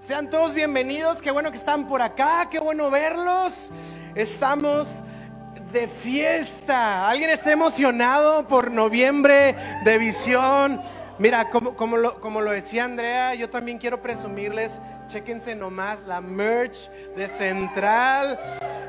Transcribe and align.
Sean 0.00 0.30
todos 0.30 0.54
bienvenidos, 0.54 1.20
qué 1.20 1.30
bueno 1.30 1.50
que 1.50 1.58
están 1.58 1.86
por 1.86 2.00
acá, 2.00 2.48
qué 2.50 2.58
bueno 2.58 2.90
verlos. 2.90 3.70
Estamos 4.14 5.02
de 5.72 5.88
fiesta. 5.88 7.06
¿Alguien 7.06 7.28
está 7.28 7.52
emocionado 7.52 8.48
por 8.48 8.70
noviembre 8.70 9.54
de 9.84 9.98
visión? 9.98 10.80
Mira, 11.18 11.50
como, 11.50 11.98
lo, 11.98 12.18
como 12.18 12.40
lo 12.40 12.50
decía 12.50 12.86
Andrea, 12.86 13.34
yo 13.34 13.50
también 13.50 13.76
quiero 13.76 14.00
presumirles, 14.00 14.80
chéquense 15.06 15.54
nomás 15.54 16.06
la 16.06 16.22
merch 16.22 16.88
de 17.14 17.28
Central. 17.28 18.40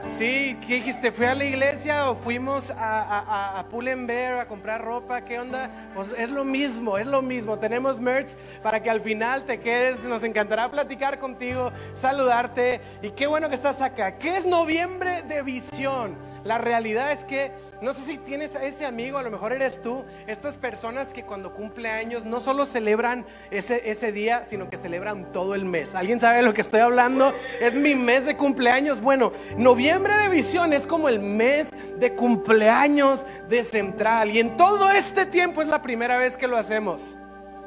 Sí, 0.03 0.57
¿qué 0.65 0.75
dijiste? 0.75 1.11
¿Fui 1.11 1.25
a 1.25 1.35
la 1.35 1.45
iglesia 1.45 2.09
o 2.09 2.15
fuimos 2.15 2.69
a, 2.71 3.01
a, 3.01 3.59
a 3.59 3.69
Pull 3.69 3.87
and 3.87 4.07
Bear 4.07 4.39
a 4.39 4.47
comprar 4.47 4.83
ropa? 4.83 5.21
¿Qué 5.21 5.39
onda? 5.39 5.69
Pues 5.93 6.09
es 6.17 6.29
lo 6.29 6.43
mismo, 6.43 6.97
es 6.97 7.05
lo 7.07 7.21
mismo. 7.21 7.57
Tenemos 7.59 7.99
merch 7.99 8.35
para 8.61 8.81
que 8.81 8.89
al 8.89 9.01
final 9.01 9.45
te 9.45 9.59
quedes. 9.59 10.03
Nos 10.03 10.23
encantará 10.23 10.69
platicar 10.69 11.19
contigo, 11.19 11.71
saludarte. 11.93 12.81
Y 13.01 13.11
qué 13.11 13.27
bueno 13.27 13.49
que 13.49 13.55
estás 13.55 13.81
acá. 13.81 14.17
¿Qué 14.17 14.37
es 14.37 14.45
noviembre 14.45 15.21
de 15.23 15.41
visión? 15.43 16.30
La 16.43 16.57
realidad 16.57 17.11
es 17.11 17.23
que 17.23 17.51
no 17.81 17.93
sé 17.93 18.01
si 18.01 18.17
tienes 18.17 18.55
a 18.55 18.63
ese 18.63 18.85
amigo, 18.85 19.17
a 19.17 19.23
lo 19.23 19.29
mejor 19.31 19.53
eres 19.53 19.81
tú, 19.81 20.03
estas 20.27 20.57
personas 20.57 21.13
que 21.13 21.23
cuando 21.23 21.53
cumple 21.53 21.89
años 21.89 22.25
no 22.25 22.39
solo 22.39 22.65
celebran 22.65 23.25
ese, 23.51 23.89
ese 23.89 24.11
día, 24.11 24.43
sino 24.45 24.69
que 24.69 24.77
celebran 24.77 25.31
todo 25.31 25.53
el 25.55 25.65
mes. 25.65 25.93
¿Alguien 25.95 26.19
sabe 26.19 26.37
de 26.37 26.43
lo 26.43 26.53
que 26.53 26.61
estoy 26.61 26.79
hablando? 26.79 27.33
Es 27.59 27.75
mi 27.75 27.93
mes 27.95 28.25
de 28.25 28.35
cumpleaños. 28.37 29.01
Bueno, 29.01 29.31
noviembre 29.57 30.15
de 30.17 30.29
visión 30.29 30.73
es 30.73 30.87
como 30.87 31.09
el 31.09 31.19
mes 31.19 31.69
de 31.97 32.13
cumpleaños 32.15 33.25
de 33.47 33.63
Central. 33.63 34.31
Y 34.31 34.39
en 34.39 34.57
todo 34.57 34.89
este 34.89 35.25
tiempo 35.25 35.61
es 35.61 35.67
la 35.67 35.81
primera 35.81 36.17
vez 36.17 36.37
que 36.37 36.47
lo 36.47 36.57
hacemos. 36.57 37.17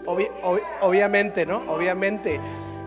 Obvi- 0.05 0.31
ob- 0.43 0.63
obviamente, 0.81 1.47
¿no? 1.47 1.59
Obviamente. 1.73 2.41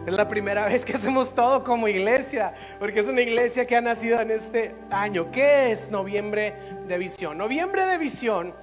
Es 0.08 0.14
la 0.14 0.30
primera 0.30 0.66
vez 0.68 0.86
que 0.86 0.94
hacemos 0.94 1.36
todo 1.36 1.66
como 1.66 1.86
iglesia, 1.90 2.54
porque 2.80 3.02
es 3.02 3.08
una 3.10 3.20
iglesia 3.20 3.68
que 3.68 3.76
ha 3.76 3.82
nacido 3.82 4.22
en 4.22 4.32
este 4.32 4.74
año. 4.90 5.30
¿Qué 5.34 5.70
es 5.70 5.92
noviembre 5.92 6.56
de 6.88 6.98
visión? 6.98 7.38
Noviembre 7.38 7.86
de 7.86 7.98
visión 7.98 8.54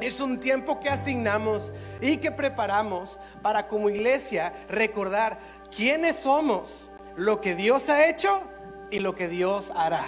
es 0.00 0.18
un 0.18 0.40
tiempo 0.40 0.80
que 0.80 0.88
asignamos 0.88 1.74
y 2.00 2.16
que 2.16 2.32
preparamos 2.32 3.20
para 3.42 3.68
como 3.68 3.90
iglesia 3.90 4.54
recordar 4.70 5.38
quiénes 5.76 6.16
somos, 6.16 6.90
lo 7.16 7.42
que 7.42 7.54
Dios 7.54 7.90
ha 7.90 8.08
hecho 8.08 8.44
y 8.90 9.00
lo 9.00 9.14
que 9.14 9.28
Dios 9.28 9.70
hará. 9.76 10.06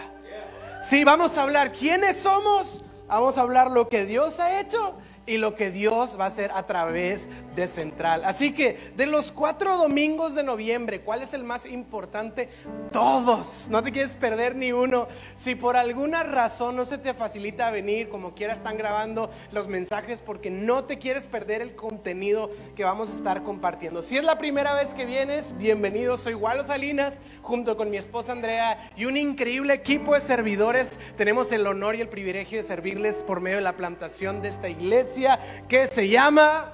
Sí, 0.81 1.05
vamos 1.05 1.37
a 1.37 1.43
hablar 1.43 1.73
quiénes 1.73 2.23
somos, 2.23 2.87
vamos 3.07 3.37
a 3.37 3.43
hablar 3.43 3.71
lo 3.71 3.87
que 3.91 4.07
Dios 4.07 4.41
ha 4.41 4.59
hecho 4.59 4.97
y 5.31 5.39
lo 5.39 5.55
que 5.55 5.71
Dios 5.71 6.19
va 6.19 6.25
a 6.25 6.29
hacer 6.29 6.51
a 6.53 6.67
través 6.67 7.31
de 7.55 7.69
Central. 7.69 8.23
Así 8.25 8.53
que 8.53 8.77
de 8.97 9.07
los 9.07 9.31
cuatro 9.31 9.77
domingos 9.77 10.35
de 10.35 10.43
noviembre, 10.43 11.03
¿cuál 11.03 11.23
es 11.23 11.35
el 11.35 11.45
más 11.45 11.67
importante? 11.67 12.49
Todos. 12.91 13.69
No 13.71 13.81
te 13.81 13.93
quieres 13.93 14.17
perder 14.17 14.57
ni 14.57 14.73
uno. 14.73 15.07
Si 15.37 15.55
por 15.55 15.77
alguna 15.77 16.25
razón 16.25 16.75
no 16.75 16.85
se 16.85 16.99
te 16.99 17.15
facilita 17.15 17.71
venir, 17.71 18.09
como 18.09 18.35
quiera 18.35 18.53
están 18.53 18.77
grabando 18.77 19.31
los 19.53 19.69
mensajes 19.69 20.21
porque 20.21 20.51
no 20.51 20.83
te 20.83 20.99
quieres 20.99 21.29
perder 21.29 21.63
el 21.63 21.77
contenido 21.77 22.51
que 22.75 22.83
vamos 22.83 23.13
a 23.13 23.15
estar 23.15 23.45
compartiendo. 23.45 24.03
Si 24.03 24.19
es 24.19 24.25
la 24.25 24.37
primera 24.37 24.75
vez 24.75 24.95
que 24.95 25.07
vienes, 25.07 25.57
bienvenido. 25.57 26.17
Soy 26.17 26.35
Walo 26.35 26.65
Salinas, 26.65 27.21
junto 27.41 27.77
con 27.77 27.89
mi 27.89 27.99
esposa 27.99 28.33
Andrea 28.33 28.91
y 28.97 29.05
un 29.05 29.17
increíble 29.17 29.75
equipo 29.75 30.15
de 30.15 30.23
servidores. 30.23 30.99
Tenemos 31.17 31.53
el 31.53 31.69
honor 31.69 31.95
y 31.95 32.01
el 32.01 32.09
privilegio 32.09 32.59
de 32.59 32.65
servirles 32.65 33.23
por 33.23 33.41
medio 33.41 33.59
de 33.59 33.63
la 33.63 33.77
plantación 33.77 34.43
de 34.43 34.49
esta 34.49 34.69
iglesia 34.69 35.20
que 35.69 35.87
se 35.87 36.09
llama... 36.09 36.73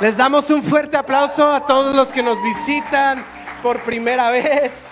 Les 0.00 0.16
damos 0.16 0.50
un 0.50 0.62
fuerte 0.62 0.96
aplauso 0.96 1.52
a 1.52 1.64
todos 1.64 1.94
los 1.94 2.12
que 2.12 2.22
nos 2.22 2.42
visitan 2.42 3.24
por 3.62 3.82
primera 3.82 4.30
vez. 4.30 4.88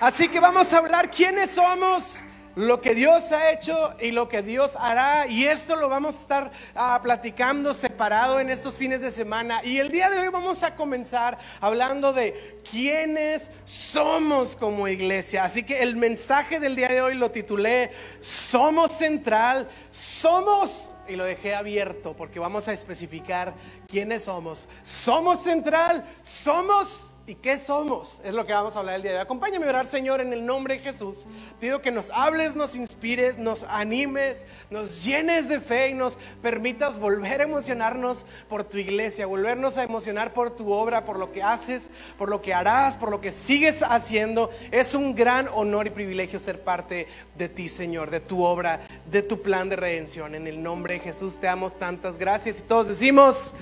Así 0.00 0.28
que 0.28 0.38
vamos 0.38 0.72
a 0.72 0.78
hablar 0.78 1.10
quiénes 1.10 1.50
somos, 1.50 2.24
lo 2.54 2.80
que 2.80 2.94
Dios 2.94 3.32
ha 3.32 3.50
hecho 3.50 3.96
y 4.00 4.12
lo 4.12 4.28
que 4.28 4.42
Dios 4.42 4.76
hará. 4.78 5.26
Y 5.26 5.46
esto 5.46 5.74
lo 5.74 5.88
vamos 5.88 6.16
a 6.16 6.20
estar 6.20 6.50
ah, 6.76 7.00
platicando 7.02 7.74
separado 7.74 8.38
en 8.38 8.50
estos 8.50 8.78
fines 8.78 9.00
de 9.00 9.10
semana. 9.10 9.64
Y 9.64 9.78
el 9.78 9.90
día 9.90 10.10
de 10.10 10.20
hoy 10.20 10.28
vamos 10.28 10.62
a 10.62 10.76
comenzar 10.76 11.38
hablando 11.60 12.12
de 12.12 12.58
quiénes 12.70 13.50
somos 13.64 14.54
como 14.54 14.86
iglesia. 14.86 15.42
Así 15.42 15.64
que 15.64 15.82
el 15.82 15.96
mensaje 15.96 16.60
del 16.60 16.76
día 16.76 16.88
de 16.88 17.00
hoy 17.00 17.14
lo 17.14 17.32
titulé 17.32 17.90
Somos 18.20 18.92
Central, 18.92 19.68
somos 19.90 20.94
y 21.08 21.16
lo 21.16 21.24
dejé 21.24 21.54
abierto 21.54 22.14
porque 22.14 22.38
vamos 22.38 22.68
a 22.68 22.72
especificar 22.72 23.54
quiénes 23.88 24.24
somos. 24.24 24.68
Somos 24.82 25.42
central, 25.42 26.08
somos 26.22 27.07
y 27.28 27.34
qué 27.34 27.58
somos. 27.58 28.22
Es 28.24 28.32
lo 28.32 28.46
que 28.46 28.54
vamos 28.54 28.74
a 28.74 28.78
hablar 28.78 28.94
el 28.94 29.02
día 29.02 29.10
de 29.12 29.18
hoy. 29.18 29.22
Acompáñame 29.22 29.66
a 29.66 29.68
orar, 29.68 29.86
Señor, 29.86 30.22
en 30.22 30.32
el 30.32 30.46
nombre 30.46 30.78
de 30.78 30.80
Jesús. 30.80 31.26
Pido 31.60 31.82
que 31.82 31.90
nos 31.90 32.10
hables, 32.10 32.56
nos 32.56 32.74
inspires, 32.74 33.36
nos 33.36 33.64
animes, 33.64 34.46
nos 34.70 35.04
llenes 35.04 35.46
de 35.46 35.60
fe 35.60 35.90
y 35.90 35.94
nos 35.94 36.18
permitas 36.40 36.98
volver 36.98 37.42
a 37.42 37.44
emocionarnos 37.44 38.24
por 38.48 38.64
tu 38.64 38.78
iglesia, 38.78 39.26
volvernos 39.26 39.76
a 39.76 39.82
emocionar 39.82 40.32
por 40.32 40.56
tu 40.56 40.72
obra, 40.72 41.04
por 41.04 41.18
lo 41.18 41.30
que 41.30 41.42
haces, 41.42 41.90
por 42.16 42.30
lo 42.30 42.40
que 42.40 42.54
harás, 42.54 42.96
por 42.96 43.10
lo 43.10 43.20
que 43.20 43.30
sigues 43.30 43.82
haciendo. 43.82 44.48
Es 44.70 44.94
un 44.94 45.14
gran 45.14 45.48
honor 45.52 45.86
y 45.86 45.90
privilegio 45.90 46.38
ser 46.38 46.62
parte 46.62 47.08
de 47.36 47.50
ti, 47.50 47.68
Señor, 47.68 48.10
de 48.10 48.20
tu 48.20 48.42
obra, 48.42 48.80
de 49.10 49.20
tu 49.20 49.42
plan 49.42 49.68
de 49.68 49.76
redención. 49.76 50.34
En 50.34 50.46
el 50.46 50.62
nombre 50.62 50.94
de 50.94 51.00
Jesús 51.00 51.38
te 51.38 51.46
damos 51.46 51.78
tantas 51.78 52.16
gracias 52.16 52.60
y 52.60 52.62
todos 52.62 52.88
decimos 52.88 53.54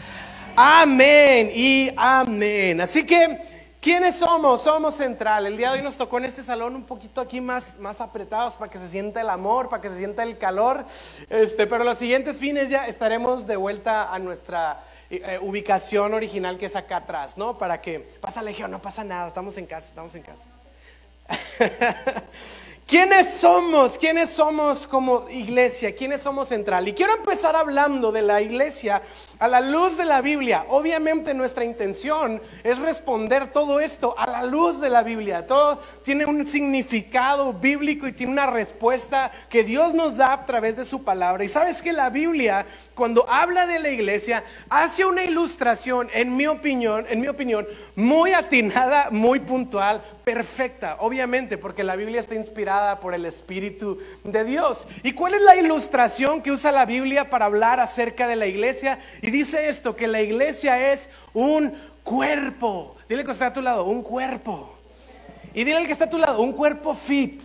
amén 0.56 1.50
y 1.54 1.90
amén. 1.96 2.80
Así 2.80 3.04
que, 3.04 3.38
¿quiénes 3.80 4.16
somos? 4.16 4.62
Somos 4.62 4.94
Central. 4.94 5.46
El 5.46 5.56
día 5.56 5.70
de 5.70 5.78
hoy 5.78 5.84
nos 5.84 5.96
tocó 5.96 6.18
en 6.18 6.24
este 6.24 6.42
salón 6.42 6.74
un 6.74 6.84
poquito 6.84 7.20
aquí 7.20 7.40
más, 7.40 7.78
más 7.78 8.00
apretados 8.00 8.56
para 8.56 8.70
que 8.70 8.78
se 8.78 8.88
sienta 8.88 9.20
el 9.20 9.28
amor, 9.28 9.68
para 9.68 9.82
que 9.82 9.90
se 9.90 9.98
sienta 9.98 10.22
el 10.22 10.38
calor. 10.38 10.84
Este, 11.28 11.66
pero 11.66 11.84
los 11.84 11.98
siguientes 11.98 12.38
fines 12.38 12.70
ya 12.70 12.86
estaremos 12.86 13.46
de 13.46 13.56
vuelta 13.56 14.12
a 14.12 14.18
nuestra 14.18 14.82
eh, 15.10 15.38
ubicación 15.40 16.14
original 16.14 16.58
que 16.58 16.66
es 16.66 16.76
acá 16.76 16.96
atrás, 16.96 17.36
¿no? 17.36 17.58
Para 17.58 17.80
que 17.80 18.00
pasa 18.00 18.42
legión, 18.42 18.70
no 18.70 18.82
pasa 18.82 19.04
nada, 19.04 19.28
estamos 19.28 19.56
en 19.58 19.66
casa, 19.66 19.88
estamos 19.88 20.14
en 20.14 20.22
casa. 20.22 20.42
¿Quiénes 22.86 23.34
somos? 23.34 23.98
¿Quiénes 23.98 24.30
somos 24.30 24.86
como 24.86 25.28
iglesia? 25.28 25.92
¿Quiénes 25.92 26.22
somos 26.22 26.46
central? 26.46 26.86
Y 26.86 26.92
quiero 26.92 27.16
empezar 27.16 27.56
hablando 27.56 28.12
de 28.12 28.22
la 28.22 28.40
iglesia 28.40 29.02
a 29.40 29.48
la 29.48 29.60
luz 29.60 29.96
de 29.96 30.04
la 30.04 30.20
Biblia. 30.20 30.66
Obviamente 30.68 31.34
nuestra 31.34 31.64
intención 31.64 32.40
es 32.62 32.78
responder 32.78 33.50
todo 33.50 33.80
esto 33.80 34.14
a 34.16 34.30
la 34.30 34.44
luz 34.44 34.78
de 34.78 34.88
la 34.88 35.02
Biblia. 35.02 35.48
Todo 35.48 35.80
tiene 36.04 36.26
un 36.26 36.46
significado 36.46 37.52
bíblico 37.52 38.06
y 38.06 38.12
tiene 38.12 38.30
una 38.30 38.46
respuesta 38.46 39.32
que 39.50 39.64
Dios 39.64 39.92
nos 39.92 40.18
da 40.18 40.32
a 40.32 40.46
través 40.46 40.76
de 40.76 40.84
su 40.84 41.02
palabra. 41.02 41.42
Y 41.42 41.48
sabes 41.48 41.82
que 41.82 41.92
la 41.92 42.08
Biblia, 42.08 42.66
cuando 42.94 43.28
habla 43.28 43.66
de 43.66 43.80
la 43.80 43.88
iglesia, 43.88 44.44
hace 44.70 45.04
una 45.04 45.24
ilustración, 45.24 46.08
en 46.14 46.36
mi 46.36 46.46
opinión, 46.46 47.04
en 47.08 47.20
mi 47.20 47.26
opinión, 47.26 47.66
muy 47.96 48.32
atinada, 48.32 49.08
muy 49.10 49.40
puntual, 49.40 50.04
perfecta, 50.26 50.96
obviamente, 50.98 51.56
porque 51.56 51.84
la 51.84 51.94
Biblia 51.94 52.20
está 52.20 52.34
inspirada 52.34 52.98
por 52.98 53.14
el 53.14 53.24
Espíritu 53.26 53.96
de 54.24 54.42
Dios. 54.42 54.88
¿Y 55.04 55.12
cuál 55.12 55.34
es 55.34 55.42
la 55.42 55.54
ilustración 55.54 56.42
que 56.42 56.50
usa 56.50 56.72
la 56.72 56.84
Biblia 56.84 57.30
para 57.30 57.44
hablar 57.44 57.78
acerca 57.78 58.26
de 58.26 58.34
la 58.34 58.48
iglesia? 58.48 58.98
Y 59.22 59.30
dice 59.30 59.68
esto, 59.68 59.94
que 59.94 60.08
la 60.08 60.20
iglesia 60.20 60.92
es 60.92 61.10
un 61.32 61.72
cuerpo. 62.02 62.96
Dile 63.08 63.24
que 63.24 63.30
está 63.30 63.46
a 63.46 63.52
tu 63.52 63.62
lado, 63.62 63.84
un 63.84 64.02
cuerpo. 64.02 64.76
Y 65.54 65.62
dile 65.62 65.76
al 65.76 65.86
que 65.86 65.92
está 65.92 66.06
a 66.06 66.10
tu 66.10 66.18
lado, 66.18 66.42
un 66.42 66.52
cuerpo 66.52 66.96
fit. 66.96 67.40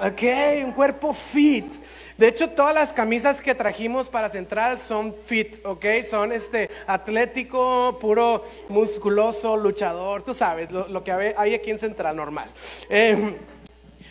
Ok, 0.00 0.22
un 0.64 0.72
cuerpo 0.72 1.12
fit. 1.12 1.66
De 2.16 2.28
hecho, 2.28 2.50
todas 2.50 2.72
las 2.72 2.92
camisas 2.92 3.40
que 3.40 3.52
trajimos 3.54 4.08
para 4.08 4.28
Central 4.28 4.78
son 4.78 5.12
fit, 5.12 5.64
ok, 5.64 5.84
son 6.08 6.30
este 6.30 6.70
atlético, 6.86 7.98
puro 8.00 8.44
musculoso, 8.68 9.56
luchador, 9.56 10.22
tú 10.22 10.34
sabes, 10.34 10.70
lo, 10.70 11.02
que 11.02 11.10
hay 11.10 11.54
aquí 11.54 11.70
en 11.72 11.80
Central 11.80 12.14
normal. 12.14 12.48
Eh, 12.88 13.36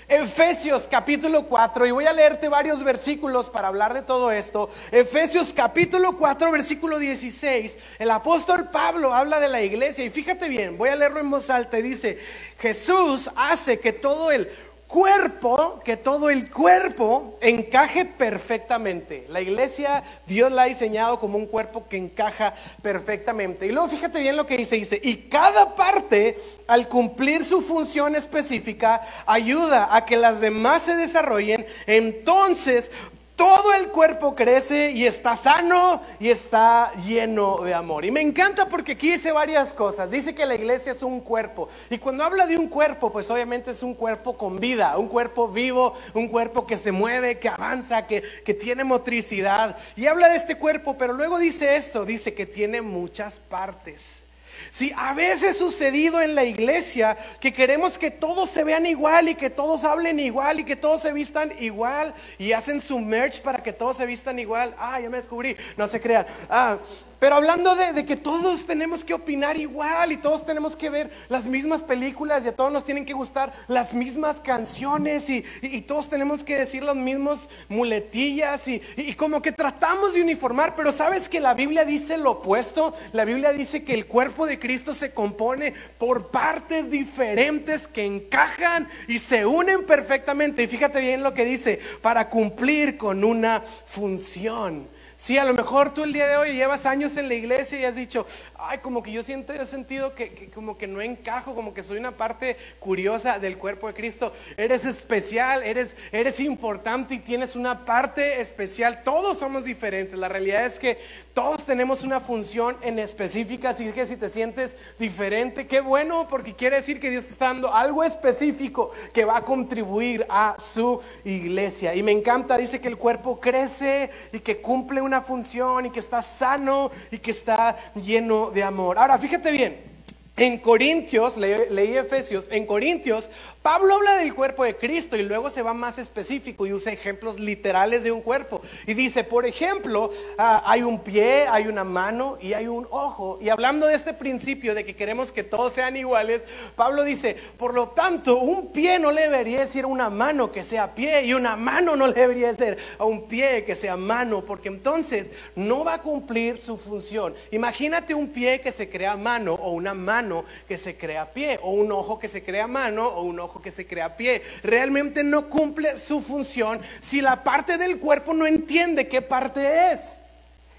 Efesios 0.10 0.88
capítulo 0.88 1.48
4, 1.48 1.86
y 1.86 1.92
voy 1.92 2.06
a 2.06 2.14
leerte 2.14 2.48
varios 2.48 2.82
versículos 2.82 3.50
para 3.50 3.68
hablar 3.68 3.94
de 3.94 4.02
todo 4.02 4.32
esto. 4.32 4.70
Efesios 4.90 5.54
capítulo 5.54 6.18
4, 6.18 6.50
versículo 6.50 6.98
16, 6.98 7.78
el 8.00 8.12
apóstol 8.12 8.70
Pablo 8.72 9.14
habla 9.14 9.42
de 9.42 9.50
la 9.50 9.62
iglesia, 9.62 10.06
y 10.06 10.10
fíjate 10.10 10.48
bien, 10.48 10.78
voy 10.78 10.88
a 10.90 10.96
leerlo 10.96 11.20
en 11.20 11.30
voz 11.30 11.50
alta, 11.50 11.78
y 11.78 11.82
dice, 11.82 12.18
Jesús 12.58 13.30
hace 13.36 13.80
que 13.80 13.92
todo 13.92 14.32
el 14.32 14.50
cuerpo, 14.88 15.80
que 15.84 15.98
todo 15.98 16.30
el 16.30 16.50
cuerpo 16.50 17.38
encaje 17.42 18.06
perfectamente. 18.06 19.26
La 19.30 19.42
iglesia 19.42 20.04
Dios 20.26 20.52
la 20.52 20.64
ha 20.64 20.66
diseñado 20.66 21.20
como 21.20 21.38
un 21.38 21.46
cuerpo 21.46 21.88
que 21.88 21.98
encaja 21.98 22.54
perfectamente. 22.82 23.68
Y 23.68 23.72
luego 23.72 23.90
fíjate 23.90 24.20
bien 24.20 24.38
lo 24.38 24.48
que 24.48 24.58
dice, 24.58 24.78
dice, 24.78 25.00
y 25.04 25.16
cada 25.30 25.76
parte 25.76 26.40
al 26.68 26.88
cumplir 26.88 27.44
su 27.44 27.62
función 27.62 28.16
específica 28.16 29.02
ayuda 29.26 29.96
a 29.96 30.06
que 30.06 30.18
las 30.18 30.40
demás 30.40 30.84
se 30.84 30.96
desarrollen, 30.96 31.66
entonces 31.86 32.92
todo 33.38 33.74
el 33.76 33.90
cuerpo 33.90 34.36
crece 34.36 34.92
y 34.92 35.06
está 35.06 35.36
sano 35.36 36.02
y 36.20 36.30
está 36.30 36.92
lleno 37.06 37.60
de 37.60 37.74
amor. 37.74 38.04
Y 38.04 38.12
me 38.12 38.20
encanta 38.20 38.68
porque 38.68 38.94
aquí 38.94 39.12
dice 39.12 39.32
varias 39.32 39.74
cosas. 39.74 40.10
Dice 40.10 40.34
que 40.34 40.46
la 40.46 40.56
iglesia 40.56 40.92
es 40.92 41.04
un 41.04 41.22
cuerpo. 41.22 41.70
Y 41.92 42.00
cuando 42.00 42.24
habla 42.24 42.48
de 42.48 42.58
un 42.58 42.68
cuerpo, 42.68 43.12
pues 43.14 43.30
obviamente 43.30 43.72
es 43.72 43.84
un 43.84 43.94
cuerpo 43.94 44.38
con 44.38 44.60
vida, 44.60 44.98
un 44.98 45.08
cuerpo 45.08 45.48
vivo, 45.48 45.94
un 46.16 46.28
cuerpo 46.28 46.66
que 46.66 46.78
se 46.78 46.92
mueve, 46.92 47.38
que 47.38 47.48
avanza, 47.48 48.08
que, 48.08 48.24
que 48.44 48.56
tiene 48.56 48.84
motricidad. 48.84 49.78
Y 49.96 50.08
habla 50.08 50.30
de 50.30 50.36
este 50.36 50.58
cuerpo, 50.58 50.98
pero 50.98 51.14
luego 51.14 51.38
dice 51.38 51.76
esto, 51.78 52.06
dice 52.06 52.34
que 52.34 52.48
tiene 52.48 52.82
muchas 52.82 53.38
partes. 53.38 54.27
Si 54.70 54.92
a 54.96 55.14
veces 55.14 55.58
sucedido 55.58 56.22
en 56.22 56.36
la 56.36 56.44
iglesia 56.44 57.18
que 57.40 57.54
queremos 57.54 57.98
que 57.98 58.12
todos 58.12 58.50
se 58.50 58.64
vean 58.64 58.86
igual 58.86 59.30
y 59.30 59.36
que 59.36 59.50
todos 59.50 59.84
hablen 59.84 60.20
igual 60.20 60.60
y 60.60 60.64
que 60.64 60.76
todos 60.76 61.02
se 61.02 61.12
vistan 61.12 61.54
igual 61.60 62.14
y 62.38 62.52
hacen 62.52 62.82
su 62.82 63.00
merch 63.00 63.42
para 63.42 63.64
que 63.64 63.74
todos 63.74 63.98
se 63.98 64.06
vistan 64.06 64.40
igual. 64.40 64.76
Ah, 64.78 65.00
ya 65.00 65.10
me 65.10 65.18
descubrí, 65.18 65.56
no 65.76 65.88
se 65.88 66.02
crean. 66.02 66.26
Ah, 66.50 66.78
pero 67.20 67.36
hablando 67.36 67.76
de, 67.76 68.06
que 68.06 68.16
todos 68.16 68.66
tenemos 68.66 69.04
que 69.04 69.14
opinar 69.14 69.58
igual 69.58 70.12
y 70.12 70.18
todos 70.18 70.46
tenemos 70.46 70.76
que 70.76 70.90
ver 70.90 71.12
las 71.30 71.48
mismas 71.48 71.82
películas 71.82 72.46
y 72.46 72.50
a 72.50 72.56
todos 72.56 72.72
nos 72.72 72.84
tienen 72.84 73.06
que 73.06 73.14
gustar 73.14 73.52
las 73.68 73.94
mismas 73.94 74.40
canciones 74.40 75.30
y, 75.30 75.44
todos 75.88 76.10
tenemos 76.10 76.44
que 76.44 76.58
decir 76.58 76.84
las 76.84 76.96
mismas 76.96 77.50
muletillas 77.70 78.68
y, 78.68 78.82
y, 78.98 79.14
como 79.14 79.42
que 79.42 79.52
tratamos 79.52 80.14
de 80.14 80.22
uniformar, 80.22 80.76
pero 80.76 80.92
sabes 80.92 81.30
que 81.30 81.40
la 81.40 81.54
Biblia 81.54 81.86
dice 81.86 82.18
lo 82.18 82.32
opuesto, 82.32 82.94
la 83.14 83.26
Biblia 83.26 83.54
dice 83.54 83.84
que 83.84 83.94
el 83.94 84.06
cuerpo 84.06 84.46
de 84.46 84.60
Cristo 84.60 84.94
se 84.94 85.14
compone 85.14 85.74
por 85.98 86.28
partes 86.28 86.90
diferentes 86.90 87.88
que 87.88 88.06
encajan 88.06 88.88
y 89.08 89.20
se 89.20 89.46
unen 89.46 89.86
perfectamente. 89.86 90.64
Y 90.64 90.68
fíjate 90.68 91.00
bien 91.00 91.24
lo 91.24 91.34
que 91.34 91.46
dice, 91.46 91.80
para 92.02 92.30
cumplir 92.30 92.98
con 92.98 93.24
una 93.24 93.62
función. 93.62 94.97
Sí, 95.20 95.36
a 95.40 95.44
lo 95.44 95.56
mejor 95.56 95.96
tú 95.96 96.04
el 96.04 96.14
día 96.14 96.28
de 96.28 96.38
hoy 96.38 96.54
llevas 96.54 96.86
años 96.86 97.18
en 97.18 97.28
la 97.28 97.34
iglesia 97.34 97.80
y 97.80 97.86
has 97.86 97.96
dicho, 97.96 98.28
ay, 98.56 98.78
como 98.78 99.02
que 99.02 99.12
yo 99.12 99.24
siento 99.24 99.52
he 99.52 99.66
sentido 99.66 100.14
que, 100.14 100.52
como 100.54 100.78
que 100.78 100.86
no 100.86 101.02
encajo, 101.02 101.56
como 101.56 101.74
que 101.74 101.82
soy 101.82 101.98
una 101.98 102.12
parte 102.12 102.56
curiosa 102.80 103.40
del 103.40 103.58
cuerpo 103.58 103.88
de 103.88 103.96
Cristo. 103.96 104.32
Eres 104.58 104.86
especial, 104.86 105.64
eres, 105.64 105.98
eres 106.12 106.40
importante 106.40 107.16
y 107.16 107.18
tienes 107.18 107.56
una 107.56 107.84
parte 107.84 108.40
especial. 108.40 109.02
Todos 109.02 109.40
somos 109.40 109.66
diferentes. 109.66 110.20
La 110.20 110.30
realidad 110.30 110.68
es 110.68 110.78
que 110.78 111.00
todos 111.34 111.66
tenemos 111.66 112.04
una 112.04 112.20
función 112.20 112.78
en 112.84 113.00
específica. 113.00 113.72
Así 113.72 113.92
que 113.92 114.06
si 114.06 114.18
te 114.18 114.30
sientes 114.30 114.76
diferente, 115.00 115.66
qué 115.66 115.82
bueno, 115.82 116.28
porque 116.28 116.54
quiere 116.54 116.76
decir 116.76 117.00
que 117.00 117.10
Dios 117.10 117.26
está 117.26 117.46
dando 117.46 117.74
algo 117.74 118.04
específico 118.04 118.92
que 119.16 119.26
va 119.26 119.38
a 119.38 119.42
contribuir 119.44 120.28
a 120.30 120.56
su 120.60 121.02
iglesia. 121.24 121.96
Y 121.96 122.04
me 122.04 122.12
encanta, 122.12 122.56
dice 122.56 122.80
que 122.80 122.88
el 122.88 122.98
cuerpo 122.98 123.40
crece 123.40 124.12
y 124.32 124.42
que 124.42 124.62
cumple 124.62 125.07
una 125.08 125.22
función 125.22 125.88
y 125.88 125.90
que 125.90 126.00
está 126.00 126.22
sano 126.22 126.92
y 127.10 127.18
que 127.18 127.32
está 127.32 127.76
lleno 127.96 128.52
de 128.52 128.64
amor. 128.64 129.00
Ahora, 129.00 129.18
fíjate 129.18 129.52
bien. 129.52 129.97
En 130.40 130.60
Corintios, 130.60 131.36
leí 131.36 131.98
Efesios, 131.98 132.48
en 132.52 132.68
Corintios, 132.68 133.32
Pablo 133.64 133.96
habla 133.96 134.18
del 134.18 134.36
cuerpo 134.36 134.64
de 134.64 134.78
Cristo 134.78 135.18
y 135.18 135.24
luego 135.24 135.50
se 135.50 135.64
va 135.64 135.74
más 135.74 135.98
específico 135.98 136.68
y 136.68 136.74
usa 136.74 136.94
ejemplos 136.94 137.40
literales 137.40 138.04
de 138.04 138.12
un 138.12 138.22
cuerpo. 138.22 138.62
Y 138.86 138.94
dice, 138.94 139.24
por 139.24 139.48
ejemplo, 139.48 140.12
ah, 140.38 140.62
hay 140.64 140.84
un 140.84 141.00
pie, 141.00 141.48
hay 141.48 141.66
una 141.66 141.84
mano 141.84 142.38
y 142.40 142.54
hay 142.54 142.68
un 142.68 142.88
ojo. 142.92 143.40
Y 143.42 143.50
hablando 143.50 143.88
de 143.88 143.96
este 143.96 144.14
principio 144.14 144.76
de 144.76 144.86
que 144.86 144.96
queremos 144.96 145.32
que 145.32 145.44
todos 145.44 145.74
sean 145.74 145.98
iguales, 145.98 146.46
Pablo 146.76 147.04
dice, 147.04 147.36
por 147.58 147.74
lo 147.74 147.90
tanto, 147.90 148.38
un 148.38 148.72
pie 148.72 149.00
no 149.00 149.12
le 149.12 149.24
debería 149.24 149.62
decir 149.62 149.88
una 149.88 150.12
mano 150.12 150.52
que 150.52 150.64
sea 150.64 150.94
pie 150.94 151.26
y 151.26 151.34
una 151.34 151.56
mano 151.56 151.96
no 151.96 152.06
le 152.06 152.14
debería 152.14 152.54
ser 152.54 152.78
a 153.00 153.06
un 153.06 153.28
pie 153.28 153.66
que 153.66 153.74
sea 153.74 153.98
mano, 153.98 154.46
porque 154.46 154.68
entonces 154.68 155.32
no 155.56 155.84
va 155.84 155.96
a 155.96 156.02
cumplir 156.04 156.60
su 156.60 156.78
función. 156.78 157.34
Imagínate 157.50 158.14
un 158.14 158.28
pie 158.28 158.62
que 158.62 158.72
se 158.72 158.88
crea 158.88 159.18
mano 159.18 159.56
o 159.56 159.72
una 159.72 159.96
mano 159.96 160.27
que 160.68 160.78
se 160.78 160.98
crea 160.98 161.34
pie, 161.34 161.60
o 161.62 161.72
un 161.72 161.92
ojo 161.92 162.20
que 162.20 162.28
se 162.28 162.44
crea 162.44 162.68
mano, 162.68 163.08
o 163.08 163.24
un 163.24 163.40
ojo 163.40 163.62
que 163.62 163.72
se 163.72 163.86
crea 163.86 164.16
pie. 164.18 164.42
Realmente 164.64 165.24
no 165.24 165.50
cumple 165.50 165.98
su 165.98 166.22
función 166.22 166.80
si 167.00 167.22
la 167.22 167.44
parte 167.44 167.78
del 167.78 168.00
cuerpo 168.00 168.34
no 168.34 168.46
entiende 168.46 169.08
qué 169.08 169.22
parte 169.22 169.92
es. 169.92 170.22